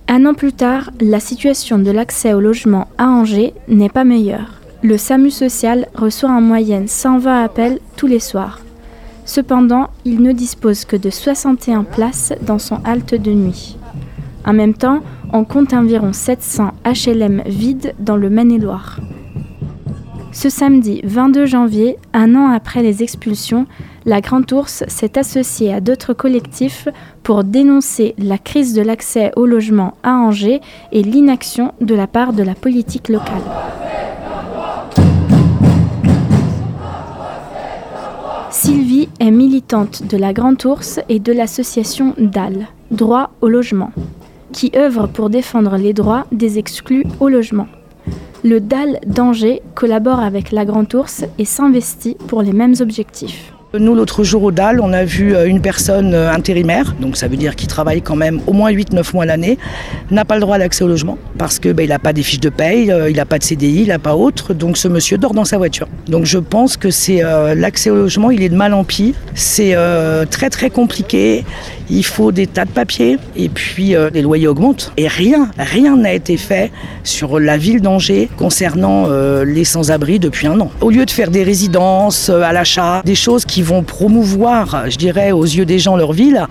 [0.08, 4.62] Un an plus tard, la situation de l'accès au logement à Angers n'est pas meilleure.
[4.84, 8.62] Le SAMU social reçoit en moyenne 120 appels tous les soirs.
[9.26, 13.78] Cependant, il ne dispose que de 61 places dans son halte de nuit.
[14.46, 15.02] En même temps,
[15.34, 19.02] on compte environ 700 HLM vides dans le Maine-et-Loire.
[20.40, 23.66] Ce samedi 22 janvier, un an après les expulsions,
[24.06, 26.88] la Grande Ourse s'est associée à d'autres collectifs
[27.24, 32.34] pour dénoncer la crise de l'accès au logement à Angers et l'inaction de la part
[32.34, 33.42] de la politique locale.
[38.52, 43.92] Sylvie est militante de la Grande Ourse et de l'association DAL, Droit au logement,
[44.54, 47.66] qui œuvre pour défendre les droits des exclus au logement.
[48.50, 53.52] Le DAL d'Angers collabore avec la Grande Ourse et s'investit pour les mêmes objectifs.
[53.74, 57.28] Nous, l'autre jour au DAL, on a vu euh, une personne euh, intérimaire, donc ça
[57.28, 59.58] veut dire qu'il travaille quand même au moins 8-9 mois l'année,
[60.10, 62.40] n'a pas le droit à l'accès au logement parce qu'il ben, n'a pas des fiches
[62.40, 65.18] de paye, euh, il n'a pas de CDI, il n'a pas autre, donc ce monsieur
[65.18, 65.90] dort dans sa voiture.
[66.08, 67.22] Donc je pense que c'est
[67.56, 69.76] l'accès au logement, il est de mal en pis, c'est
[70.32, 71.44] très très compliqué,
[71.90, 73.18] il faut des tas de papiers.
[73.36, 74.94] Et puis les loyers augmentent.
[74.98, 76.72] Et rien, rien n'a été fait
[77.04, 79.08] sur la ville d'Angers concernant
[79.44, 80.72] les sans-abri depuis un an.
[80.82, 85.32] Au lieu de faire des résidences à l'achat, des choses qui vont promouvoir, je dirais,
[85.32, 86.48] aux yeux des gens leur ville,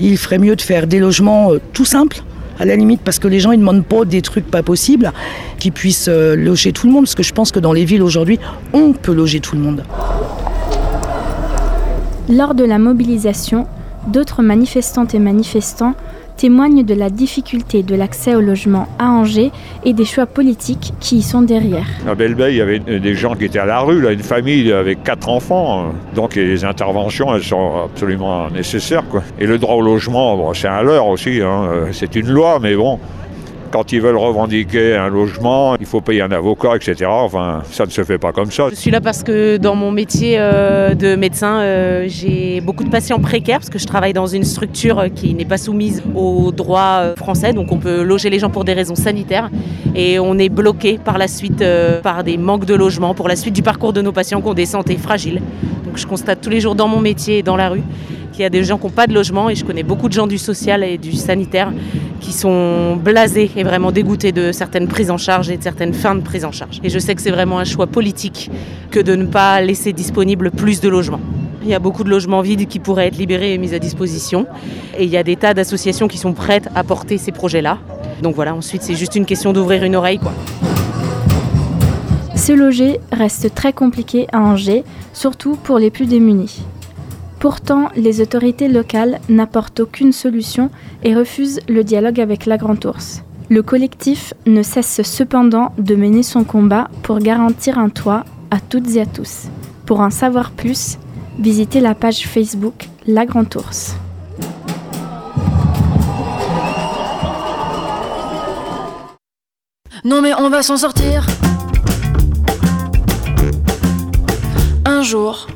[0.00, 2.22] il ferait mieux de faire des logements euh, tout simples
[2.58, 5.12] à la limite parce que les gens ils demandent pas des trucs pas possibles
[5.58, 8.02] qui puissent euh, loger tout le monde parce que je pense que dans les villes
[8.02, 8.38] aujourd'hui
[8.72, 9.82] on peut loger tout le monde.
[12.28, 13.66] Lors de la mobilisation,
[14.06, 15.94] d'autres manifestantes et manifestants
[16.40, 19.50] témoigne de la difficulté de l'accès au logement à Angers
[19.84, 21.84] et des choix politiques qui y sont derrière.
[22.08, 24.72] À Belle-Bay, il y avait des gens qui étaient à la rue, là, une famille
[24.72, 25.92] avec quatre enfants.
[26.14, 29.06] Donc les interventions, elles sont absolument nécessaires.
[29.10, 29.22] Quoi.
[29.38, 31.42] Et le droit au logement, c'est un leurre aussi.
[31.42, 31.68] Hein.
[31.92, 32.98] C'est une loi, mais bon,
[33.70, 37.06] quand ils veulent revendiquer un logement, il faut payer un avocat, etc.
[37.06, 38.68] Enfin, ça ne se fait pas comme ça.
[38.70, 42.90] Je suis là parce que dans mon métier euh, de médecin, euh, j'ai beaucoup de
[42.90, 47.00] patients précaires parce que je travaille dans une structure qui n'est pas soumise aux droits
[47.00, 47.52] euh, français.
[47.52, 49.50] Donc on peut loger les gens pour des raisons sanitaires
[49.94, 51.64] et on est bloqué par la suite
[52.02, 54.54] par des manques de logement pour la suite du parcours de nos patients qui ont
[54.54, 55.40] des santé fragiles.
[55.84, 57.82] Donc je constate tous les jours dans mon métier et dans la rue
[58.32, 60.12] qu'il y a des gens qui n'ont pas de logement et je connais beaucoup de
[60.12, 61.72] gens du social et du sanitaire
[62.20, 66.14] qui sont blasés et vraiment dégoûtés de certaines prises en charge et de certaines fins
[66.14, 66.80] de prise en charge.
[66.84, 68.50] Et je sais que c'est vraiment un choix politique
[68.90, 71.20] que de ne pas laisser disponible plus de logements.
[71.62, 74.46] Il y a beaucoup de logements vides qui pourraient être libérés et mis à disposition.
[74.96, 77.78] Et il y a des tas d'associations qui sont prêtes à porter ces projets-là.
[78.22, 80.18] Donc voilà, ensuite c'est juste une question d'ouvrir une oreille.
[80.18, 80.32] Quoi.
[82.36, 86.62] Se loger reste très compliqué à Angers, surtout pour les plus démunis.
[87.40, 90.68] Pourtant, les autorités locales n'apportent aucune solution
[91.02, 93.22] et refusent le dialogue avec la Grande Ourse.
[93.48, 98.94] Le collectif ne cesse cependant de mener son combat pour garantir un toit à toutes
[98.94, 99.48] et à tous.
[99.86, 100.98] Pour en savoir plus,
[101.38, 103.96] visitez la page Facebook La Grande Ourse.
[110.04, 111.26] Non mais on va s'en sortir.
[114.84, 115.46] Un jour.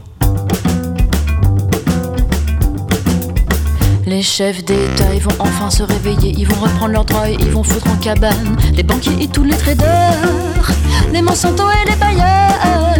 [4.14, 7.64] Les chefs d'État, ils vont enfin se réveiller, ils vont reprendre leurs droits ils vont
[7.64, 10.70] foutre en cabane les banquiers et tous les traders,
[11.12, 12.94] les Monsanto et les bailleurs,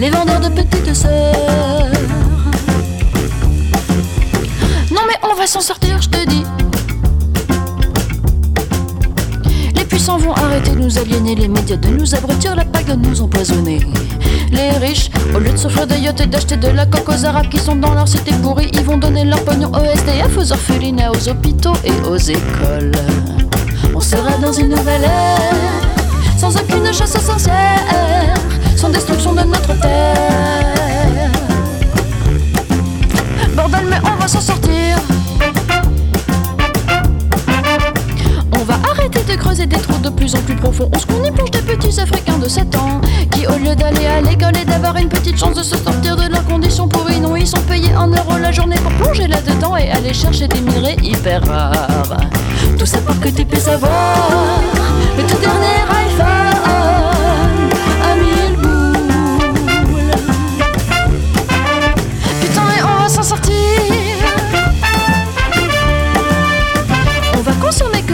[0.00, 1.86] les vendeurs de petites sœurs.
[4.90, 6.42] Non mais on va s'en sortir, je te dis.
[9.76, 12.94] Les puissants vont arrêter de nous aliéner, les médias de nous abrutir, la PAC de
[12.94, 13.78] nous empoisonner.
[14.52, 17.48] Les riches, au lieu de s'offrir des yachts et d'acheter de la coque aux arabes
[17.48, 21.10] qui sont dans leur cité pourrie, ils vont donner leur pognon aux SDF, aux orphelinats,
[21.10, 22.92] aux hôpitaux et aux écoles.
[23.94, 28.34] On sera dans une nouvelle ère, sans aucune chasse aux sorcières,
[28.76, 31.30] sans destruction de notre terre.
[33.54, 34.98] Bordel, mais on va s'en sortir.
[39.58, 40.88] Creuser des trous de plus en plus profonds.
[40.94, 43.00] On se qu'on y plonge des petits Africains de 7 ans
[43.32, 46.30] qui, au lieu d'aller à l'école et d'avoir une petite chance de se sortir de
[46.30, 49.90] leurs conditions pourries, non, ils sont payés en euros la journée pour plonger là-dedans et
[49.90, 52.16] aller chercher des minerais hyper rares.
[52.78, 53.90] Tout ça pour que tu puisses avoir
[55.16, 55.97] le tout dernier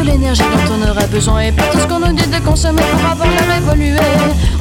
[0.04, 3.10] l'énergie dont on aurait besoin et pas tout ce qu'on nous dit de consommer pour
[3.10, 3.98] avoir l'air évolué.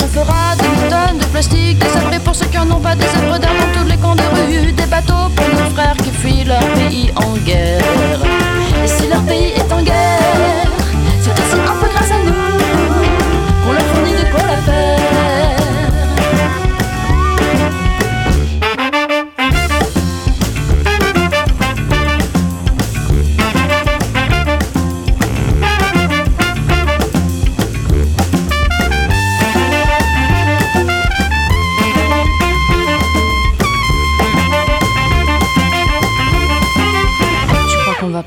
[0.01, 3.05] On fera des tonnes de plastique, des abris pour ceux qui en ont pas, des
[3.05, 6.45] œuvres d'art dans tous les coins de rue, des bateaux pour nos frères qui fuient
[6.45, 7.81] leur pays en guerre.
[8.83, 10.22] Et si leur pays est en guerre,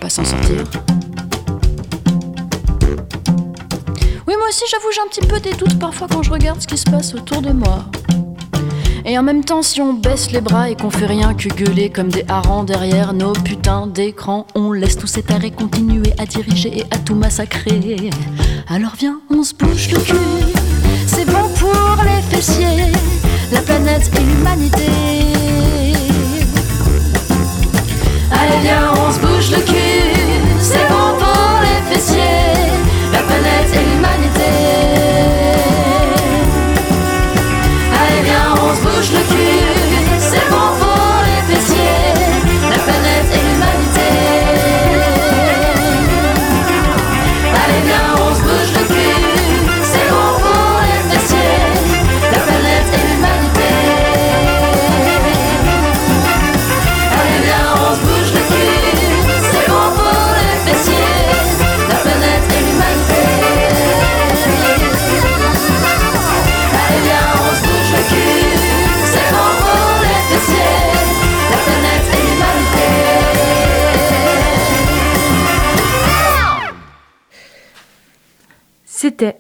[0.08, 0.64] s'en sortir.
[4.26, 6.66] Oui, moi aussi, j'avoue, j'ai un petit peu des doutes parfois quand je regarde ce
[6.66, 7.84] qui se passe autour de moi.
[9.04, 11.90] Et en même temps, si on baisse les bras et qu'on fait rien que gueuler
[11.90, 16.78] comme des harengs derrière nos putains d'écrans, on laisse tous ces tarés continuer à diriger
[16.78, 18.10] et à tout massacrer.
[18.68, 20.16] Alors viens, on se bouge le cul.
[21.06, 22.90] C'est bon pour les fessiers,
[23.52, 25.25] la planète et l'humanité.
[28.46, 30.15] Allez viens, on se bouge le cul,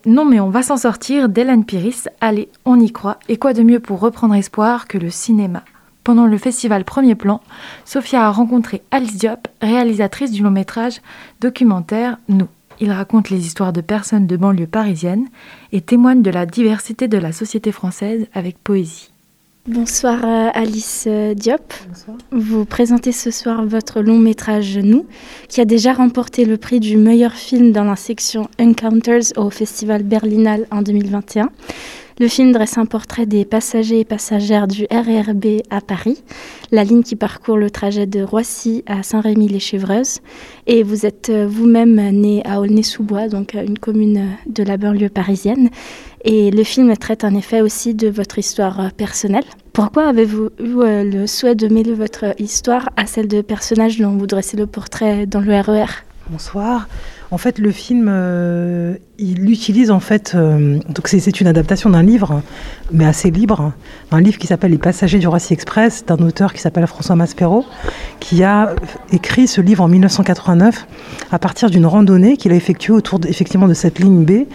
[0.04, 2.08] Non mais on va s'en sortir d'Hélène Piris.
[2.20, 3.18] Allez, on y croit.
[3.28, 5.62] Et quoi de mieux pour reprendre espoir que le cinéma?
[6.04, 7.40] Pendant le festival Premier Plan,
[7.84, 11.00] Sophia a rencontré Alice Diop, réalisatrice du long métrage
[11.40, 12.48] documentaire Nous.
[12.78, 15.26] Il raconte les histoires de personnes de banlieue parisienne
[15.72, 19.10] et témoigne de la diversité de la société française avec poésie.
[19.68, 21.74] Bonsoir euh, Alice euh, Diop.
[22.30, 25.06] Vous présentez ce soir votre long métrage Nous,
[25.48, 30.04] qui a déjà remporté le prix du meilleur film dans la section Encounters au Festival
[30.04, 31.50] Berlinale en 2021.
[32.18, 36.22] Le film dresse un portrait des passagers et passagères du RERB à Paris,
[36.72, 40.20] la ligne qui parcourt le trajet de Roissy à Saint-Rémy-les-Chevreuses.
[40.66, 44.78] Et vous êtes euh, vous-même né à Aulnay-sous-Bois, donc euh, une commune euh, de la
[44.78, 45.68] banlieue parisienne.
[46.24, 49.44] Et le film traite en effet aussi de votre histoire personnelle.
[49.74, 54.26] Pourquoi avez-vous eu le souhait de mêler votre histoire à celle de personnages dont vous
[54.26, 55.92] dressez le portrait dans le E RER
[56.30, 56.88] Bonsoir.
[57.32, 62.02] En fait, le film, euh, il utilise en fait, euh, donc c'est- une adaptation d'un
[62.04, 62.40] livre,
[62.92, 63.72] mais assez libre,
[64.12, 67.64] un livre qui s'appelle Les Passagers du Roissy Express, d'un auteur qui s'appelle François Maspero,
[68.20, 68.74] qui a
[69.12, 70.86] écrit ce livre en 1989
[71.32, 74.46] à partir d'une randonnée qu'il a effectuée autour effectivement de cette ligne B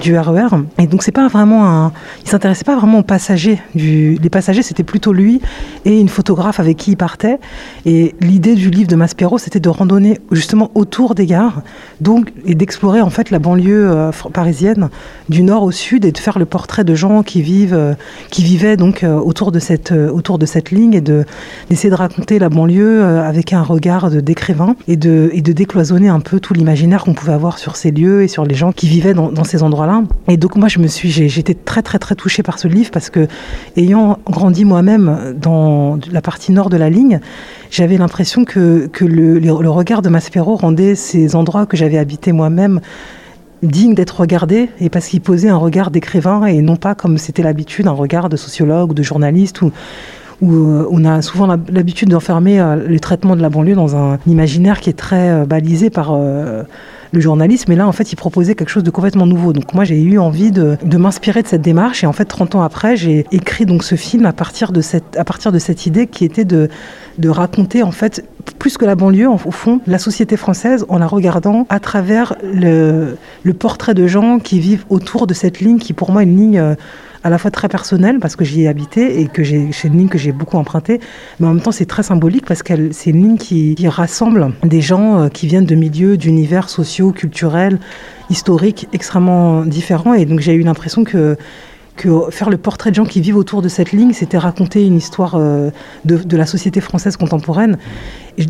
[0.00, 0.48] du RER.
[0.78, 1.92] Et donc c'est pas vraiment un,
[2.24, 3.60] il s'intéressait pas vraiment aux passagers.
[3.74, 5.40] Du, les passagers, c'était plutôt lui
[5.84, 7.38] et une photographe avec qui il partait.
[7.86, 11.62] Et l'idée du livre de Maspero, c'était de randonner justement autour des gares,
[12.00, 14.88] donc et d'explorer en fait la banlieue euh, parisienne
[15.28, 17.94] du nord au sud et de faire le portrait de gens qui vivent, euh,
[18.30, 21.24] qui vivaient donc euh, autour de cette autour de cette ligne et de
[21.70, 26.08] d'essayer de raconter la banlieue avec un regard de- d'écrivain et de et de décloisonner
[26.08, 28.88] un peu tout l'imaginaire qu'on pouvait avoir sur ces lieux et sur les gens qui
[28.88, 29.62] vivaient dans, dans ces
[30.28, 33.10] Et donc moi je me suis j'étais très très très touchée par ce livre parce
[33.10, 33.26] que
[33.76, 37.20] ayant grandi moi-même dans la partie nord de la ligne,
[37.70, 42.80] j'avais l'impression que, le, regard de Maspero rendait ces endroits que j'avais habités moi-même
[43.62, 47.42] dignes d'être regardés et parce qu'il posait un regard d'écrivain et non pas comme c'était
[47.42, 49.72] l'habitude un regard de sociologue de journaliste ou
[50.40, 53.96] où euh, on a souvent l'hab- l'habitude d'enfermer euh, le traitement de la banlieue dans
[53.96, 57.70] un imaginaire qui est très euh, balisé par le journalisme.
[57.72, 59.52] Et là, en fait, il proposait quelque chose de complètement nouveau.
[59.52, 62.04] Donc moi, j'ai eu envie de, m'inspirer de cette démarche.
[62.04, 65.16] Et en fait, 30 ans après, j'ai écrit donc ce film à partir de cette,
[65.16, 66.68] à partir de cette idée qui était de,
[67.24, 68.28] raconter, en fait,
[68.58, 73.16] plus que la banlieue, au fond, la société française en la regardant à travers le,
[73.58, 76.76] portrait de gens qui vivent autour de cette ligne qui, pour moi, est une ligne...
[77.24, 79.96] à la fois très personnelle parce que j'y ai habité et que j'ai c'est une
[79.96, 81.00] ligne que j'ai beaucoup empruntée,
[81.40, 84.80] mais en même temps c'est très symbolique parce que c'est une ligne qui, rassemble des
[84.80, 87.78] gens euh, qui viennent de milieux, d'univers sociaux, culturels,
[88.30, 90.14] historiques extrêmement différents.
[90.14, 91.36] Et donc j'ai eu l'impression que
[91.96, 94.96] que faire le portrait de gens qui vivent autour de cette ligne, c'était raconter une
[94.96, 95.70] histoire euh,
[96.04, 97.78] de, de la société française contemporaine,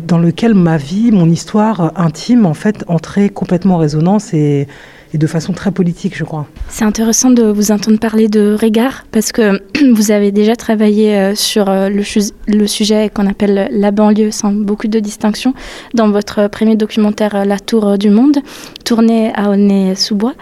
[0.07, 4.33] dans lequel ma vie, mon histoire intime, en fait, entrait complètement en résonance.
[4.33, 4.67] Et,
[5.15, 6.45] et de façon très politique, je crois.
[6.67, 9.61] C'est intéressant de vous entendre parler de regard parce que
[9.93, 14.89] vous avez déjà travaillé euh, sur euh, le, sujet qu'on appelle la banlieue sans beaucoup
[14.89, 15.53] de distinction
[15.93, 18.39] dans votre premier documentaire La Tour du Monde,
[18.83, 20.33] tourné à Aulnay-sous-Bois.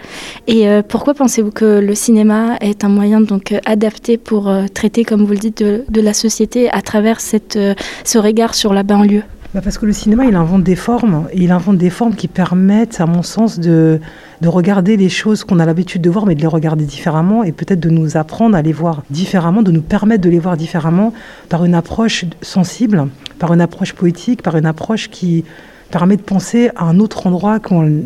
[0.48, 5.24] Et euh, pourquoi pensez-vous que le cinéma est un moyen donc adapté pour traiter, comme
[5.24, 9.22] vous le dites, de, la société à travers ce regard sur la banlieue?
[9.54, 12.26] Bah, parce que le cinéma, il invente des formes, et il invente des formes qui
[12.26, 14.00] permettent, à mon sens, de,
[14.40, 17.52] de regarder les choses qu'on a l'habitude de voir, mais de les regarder différemment, et
[17.52, 21.12] peut-être de nous apprendre à les voir différemment, de nous permettre de les voir différemment
[21.50, 23.06] par une approche sensible,
[23.38, 25.44] par une approche poétique, par une approche qui
[25.92, 28.02] permet de penser à un autre endroit qu'on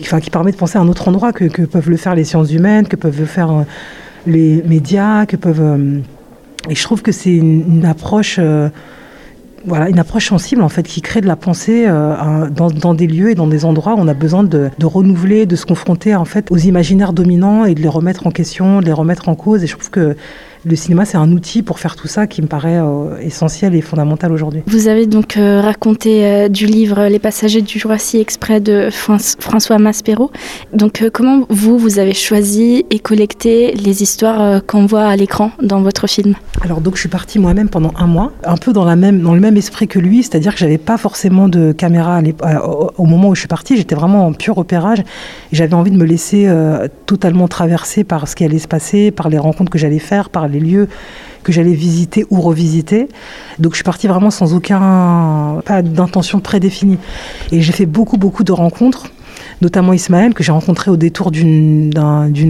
[0.00, 2.50] enfin, qui permet de penser à un autre endroit que, peuvent le faire les sciences
[2.50, 3.62] humaines, que peuvent le faire euh,
[4.26, 5.60] les médias, que peuvent...
[5.60, 5.98] euh,
[6.70, 8.36] et je trouve que c'est une, une approche...
[8.38, 8.70] euh,
[9.64, 13.06] voilà, une approche sensible en fait qui crée de la pensée euh, dans, dans des
[13.06, 16.14] lieux et dans des endroits où on a besoin de, de renouveler, de se confronter
[16.14, 19.34] en fait aux imaginaires dominants et de les remettre en question, de les remettre en
[19.34, 19.62] cause.
[19.62, 20.16] Et je trouve que
[20.64, 23.80] le cinéma, c'est un outil pour faire tout ça qui me paraît euh, essentiel et
[23.80, 24.62] fondamental aujourd'hui.
[24.66, 29.78] Vous avez donc euh, raconté euh, du livre Les passagers du Jurassique exprès de François
[29.78, 30.30] Maspero.
[30.72, 35.82] Donc comment vous, vous avez choisi et collecté les histoires qu'on voit à l'écran dans
[35.82, 36.34] votre film?
[36.60, 39.34] Alors donc je suis partie moi-même pendant un mois, un peu dans, la même, dans
[39.34, 42.20] le même esprit que lui, c'est-à-dire que j'avais pas forcément de caméra
[42.98, 45.04] au moment où je suis partie, j'étais vraiment en pur repérage et
[45.56, 46.48] j'avais envie de me laisser
[47.06, 50.48] totalement traverser par ce qui allait se passer, par les rencontres que j'allais faire, par
[50.52, 50.88] les lieux
[51.42, 53.08] que j'allais visiter ou revisiter.
[53.58, 56.98] Donc je suis partie vraiment sans aucun pas d'intention prédéfinie.
[57.50, 59.10] Et j'ai fait beaucoup beaucoup de rencontres
[59.62, 61.92] notamment Ismaël, que j'ai rencontré au détour d'une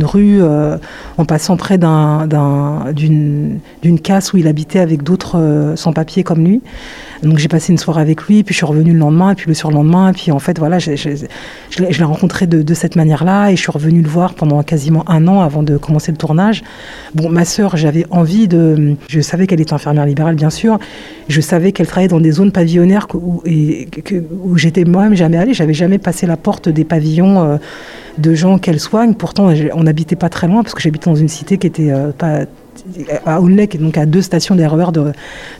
[0.02, 0.78] rue, euh,
[1.18, 3.60] en passant près d'une
[4.02, 6.62] casse où il habitait avec d'autres euh, sans-papiers comme lui.
[7.22, 9.54] Donc j'ai passé une soirée avec lui, puis je suis revenue le lendemain, puis le
[9.54, 10.90] surlendemain, et puis en fait voilà, je,
[11.78, 15.40] l'ai rencontré de, cette manière-là, et je suis revenue le voir pendant quasiment un an
[15.40, 16.64] avant de commencer le tournage.
[17.14, 20.78] Bon, ma sœur, j'avais envie de, je savais qu'elle était infirmière libérale bien sûr,
[21.28, 23.42] je savais qu'elle travaillait dans des zones pavillonnaires où,
[24.44, 27.01] où j'étais moi-même jamais allée, j'avais jamais passé la porte des pavillons.
[27.02, 27.58] Euh,
[28.18, 29.14] de gens qu'elle soigne.
[29.14, 32.10] Pourtant, on n'habitait pas très loin parce que j'habitais dans une cité qui était euh,
[32.12, 32.40] pas
[33.26, 35.12] à Aulnay, donc à deux stations d'erreur de,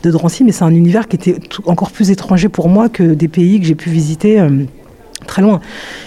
[0.03, 1.36] de Drancy, mais c'est un univers qui était
[1.66, 4.40] encore plus étranger pour moi que des pays que j'ai pu visiter.
[4.40, 4.64] Euh,
[5.24, 5.61] très loin.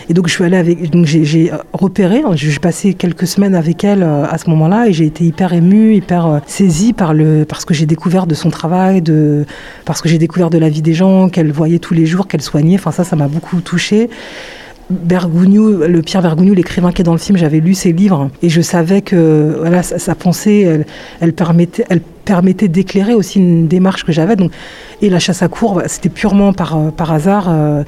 [0.10, 3.86] Et donc je suis allée avec, donc j'ai repéré, hein, j'ai passé quelques semaines avec
[3.86, 7.74] elle à ce moment-là et j'ai été hyper émue, hyper saisie par le, parce que
[7.74, 9.46] j'ai découvert de son travail, de,
[9.86, 12.42] parce que j'ai découvert de la vie des gens qu'elle voyait tous les jours, qu'elle
[12.42, 12.76] soignait.
[12.76, 14.10] Enfin ça, ça m'a beaucoup touchée.
[14.90, 18.50] Bergogneau, le Pierre Bergogneau, l'écrivain qui est dans le film, j'avais lu ses livres et
[18.50, 20.84] je savais que voilà, sa, pensée,
[21.22, 24.36] elle, permettait, elle permettait d'éclairer aussi une démarche que j'avais.
[24.36, 24.52] Donc,
[25.02, 27.48] et la chasse à courbe, c'était purement par, par hasard.
[27.50, 27.84] Euh,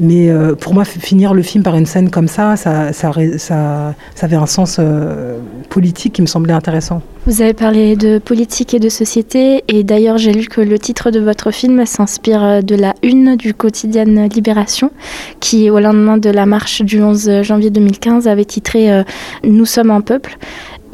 [0.00, 3.94] mais euh, pour moi, finir le film par une scène comme ça, ça, ça, ça,
[4.22, 5.38] avait un sens euh,
[5.70, 7.02] politique qui me semblait intéressant.
[7.26, 11.10] Vous avez parlé de politique et de société, et d'ailleurs j'ai lu que le titre
[11.10, 14.92] de votre film s'inspire de la une du quotidien Libération,
[15.40, 19.02] qui au lendemain de la marche du 11 janvier 2015 avait titré
[19.44, 20.38] Nous sommes un peuple.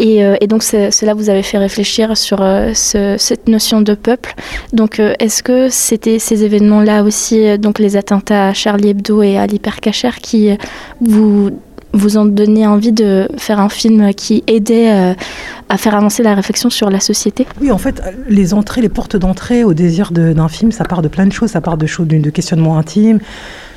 [0.01, 4.35] Euh, et, donc cela vous avait fait réfléchir sur euh, cette notion de peuple.
[4.73, 9.39] Donc euh, est-ce que c'était ces événements-là aussi, donc les attentats à Charlie Hebdo et
[9.39, 10.51] à l'hypercacher, qui
[11.01, 11.51] vous
[11.97, 15.15] vous ont donné envie de faire un film qui aidait
[15.69, 17.47] à faire avancer la réflexion sur la société?
[17.61, 21.09] Oui, en fait, les entrées, les portes d'entrée au désir d'un film, ça part de
[21.09, 21.51] plein de choses.
[21.51, 23.21] Ça part de, choses, de questionnements intimes,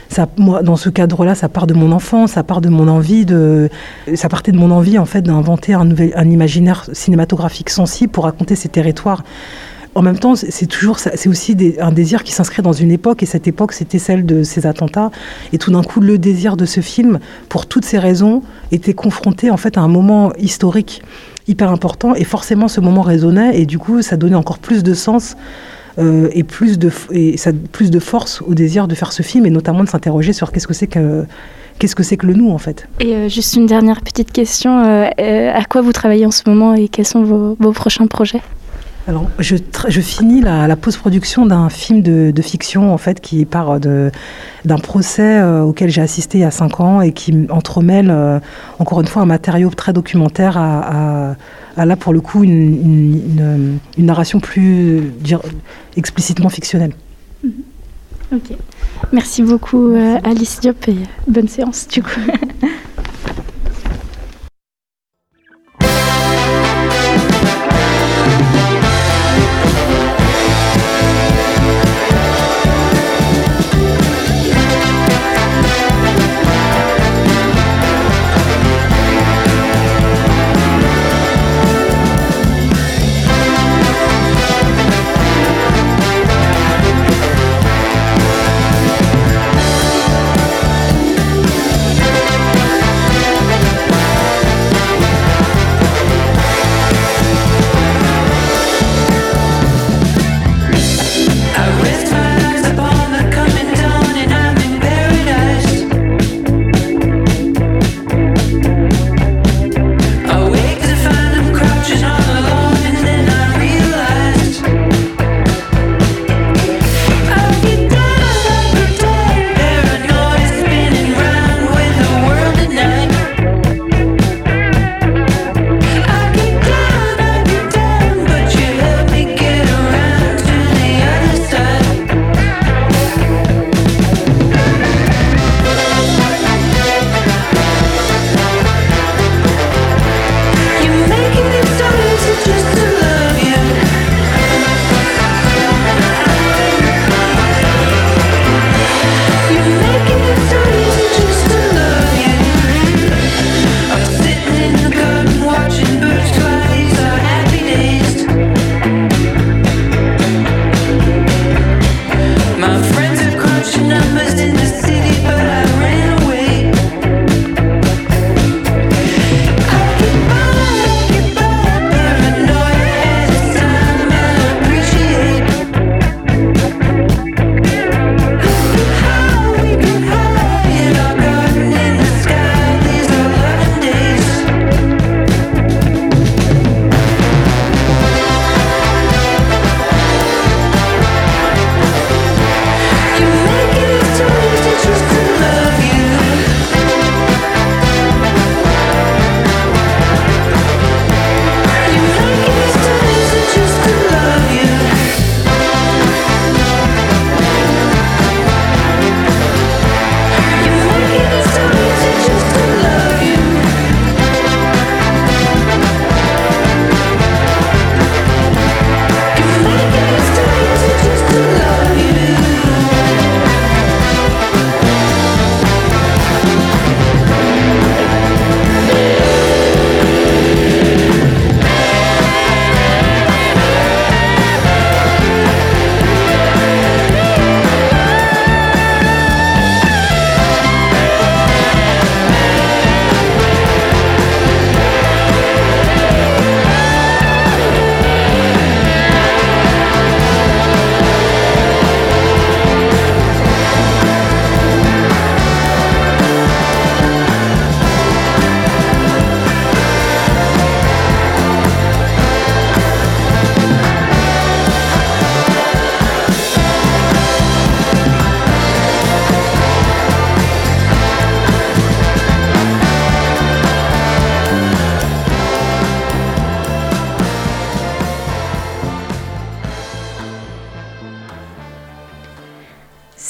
[0.10, 3.26] ça, moi, dans ce cadre-là, ça part de mon enfance, ça part de mon envie
[3.26, 3.70] de,
[4.16, 8.24] ça partait de mon envie en fait d'inventer un nouvel, un imaginaire cinématographique sensible pour
[8.24, 9.24] raconter ces territoires.
[9.96, 13.26] En même temps, c'est toujours, c'est aussi un désir qui s'inscrit dans une époque, et
[13.26, 15.10] cette époque, c'était celle de ces attentats.
[15.54, 17.18] Et tout d'un coup, le désir de ce film,
[17.50, 21.02] pour toutes ces raisons, était confronté en fait à un moment historique
[21.48, 24.94] hyper important, et forcément, ce moment résonnait, et du coup, ça donnait encore plus de
[24.94, 25.36] sens
[26.00, 26.92] euh, et, plus de,
[27.72, 30.68] plus de force au désir de faire ce film et notamment de s'interroger sur qu'est-ce
[30.68, 31.26] que c'est que
[31.80, 32.88] qu'est-ce que c'est que le nous en fait.
[33.00, 36.74] Et euh, juste une dernière petite question, euh, à quoi vous travaillez en ce moment
[36.74, 38.42] et quels sont vos prochains projets?
[39.08, 39.56] Alors, je,
[40.02, 46.02] finis la, post-production d'un film de, fiction, en fait, qui part d'un procès auquel j'ai
[46.02, 48.14] assisté il y a cinq ans et qui entremêle,
[48.80, 51.36] encore une fois, un matériau très documentaire à,
[51.78, 55.14] à, là, pour le coup, une, une, narration plus
[55.96, 56.92] explicitement fictionnelle.
[57.44, 57.52] Mhm.
[58.34, 58.58] Ok.
[59.14, 60.98] Merci beaucoup, euh, Alice Diop, et
[61.28, 62.20] bonne séance, du coup.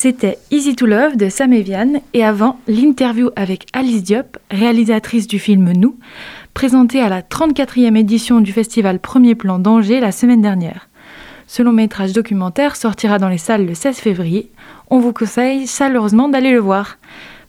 [0.07, 5.37] C'était Easy to Love de Sam Evian et avant l'interview avec Alice Diop, réalisatrice du
[5.37, 5.97] film Nous,
[6.53, 10.87] présentée à la 34e édition du festival Premier Plan d'Angers la semaine dernière.
[11.45, 14.49] Ce long métrage documentaire sortira dans les salles le 16 février.
[14.89, 16.99] On vous conseille chaleureusement d'aller le voir.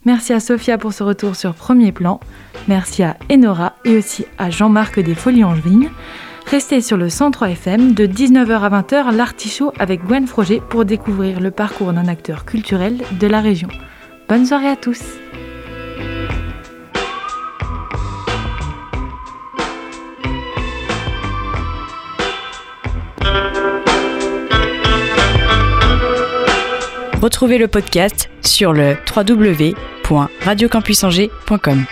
[0.04, 2.18] Merci à Sophia pour ce retour sur Premier Plan.
[2.66, 5.90] Merci à Enora et aussi à Jean-Marc des Folies Angevines.
[6.50, 11.40] Restez sur le 103 FM de 19h à 20h, l'artichaut avec Gwen Froger pour découvrir
[11.40, 13.68] le parcours d'un acteur culturel de la région.
[14.30, 15.02] Bonne soirée à tous!
[27.20, 31.84] Retrouvez le podcast sur le www.radiocampusangers.com.